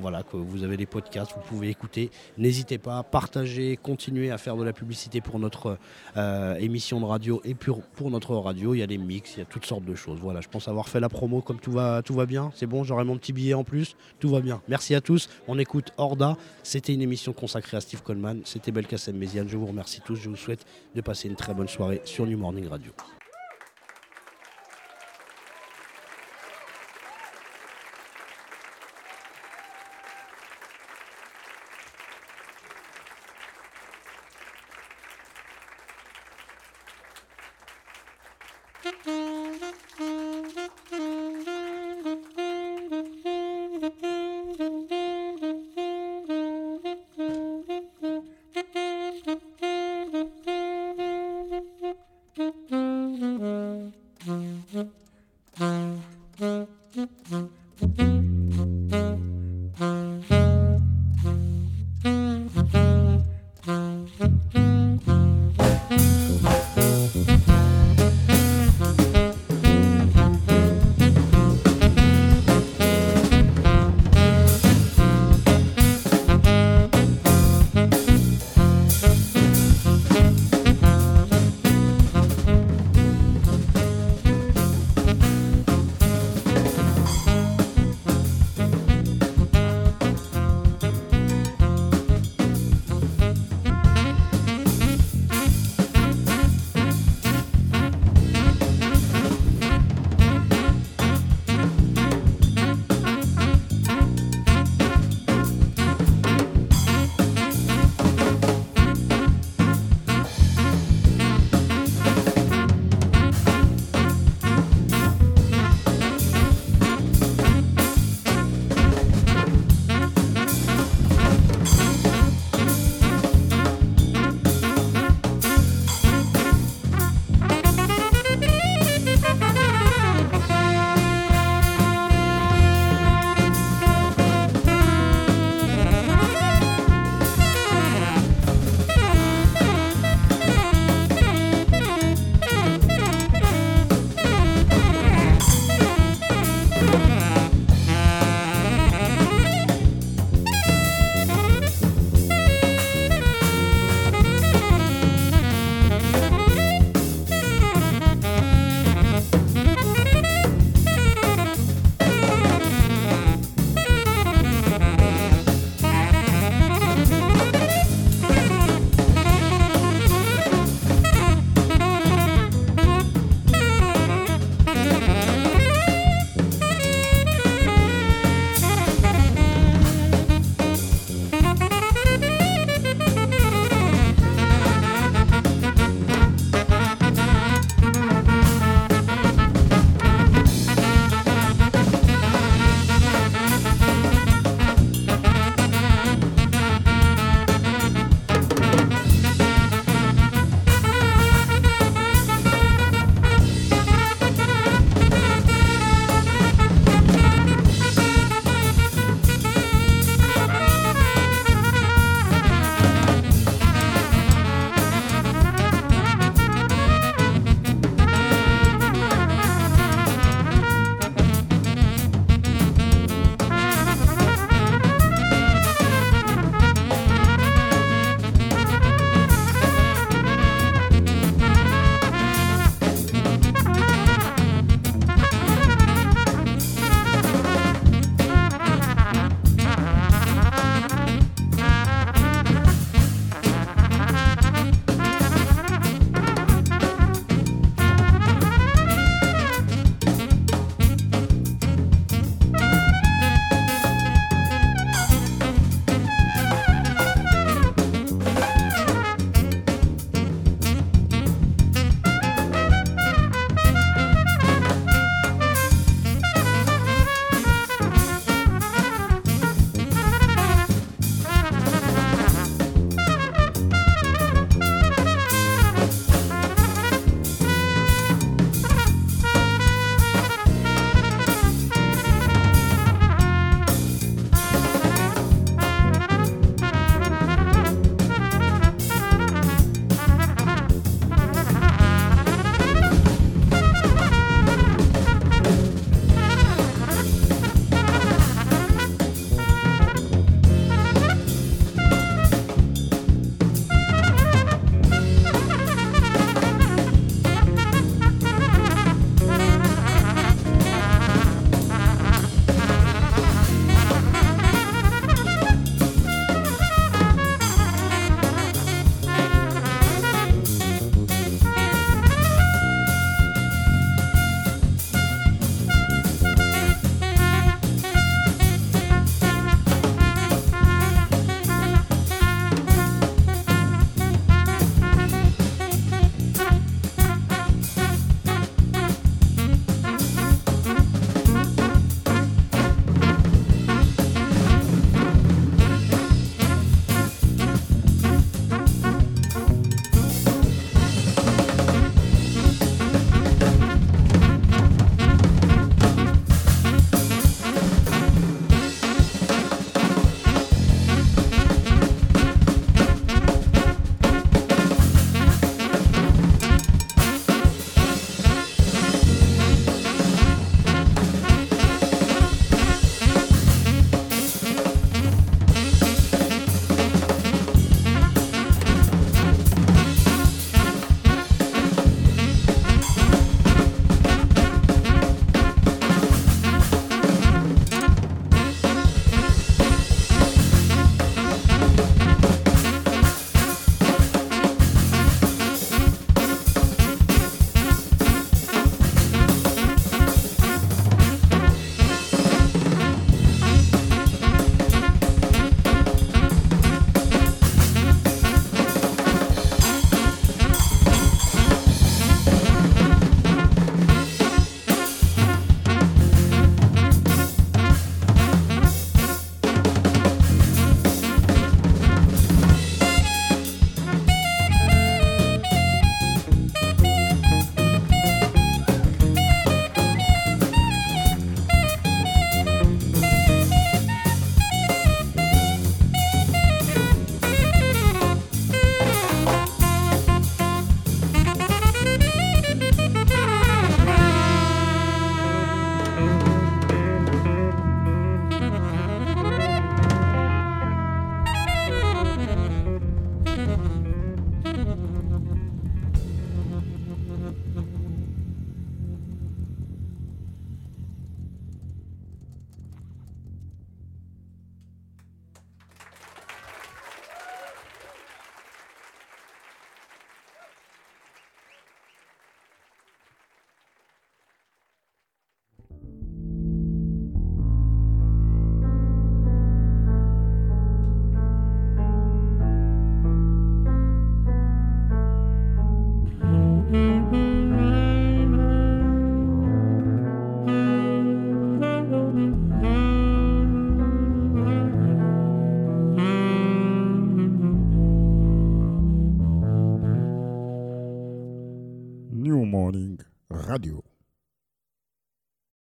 [0.00, 2.10] voilà, que vous avez les podcasts, vous pouvez écouter.
[2.38, 5.78] N'hésitez pas, partagez, continuez à faire de la publicité pour notre
[6.16, 8.74] euh, émission de radio et pour, pour notre radio.
[8.74, 10.18] Il y a des mix, il y a toutes sortes de choses.
[10.20, 12.50] Voilà, je pense avoir fait la promo comme tout va, tout va bien.
[12.54, 13.96] C'est bon, j'aurai mon petit billet en plus.
[14.20, 14.60] Tout va bien.
[14.68, 15.28] Merci à tous.
[15.48, 16.36] On écoute Horda.
[16.62, 18.42] C'était une émission consacrée à Steve Coleman.
[18.44, 19.48] C'était Belkacem Méziane.
[19.48, 20.16] Je vous remercie tous.
[20.16, 20.64] Je vous souhaite
[20.94, 22.92] de passer une très bonne soirée sur New Morning Radio.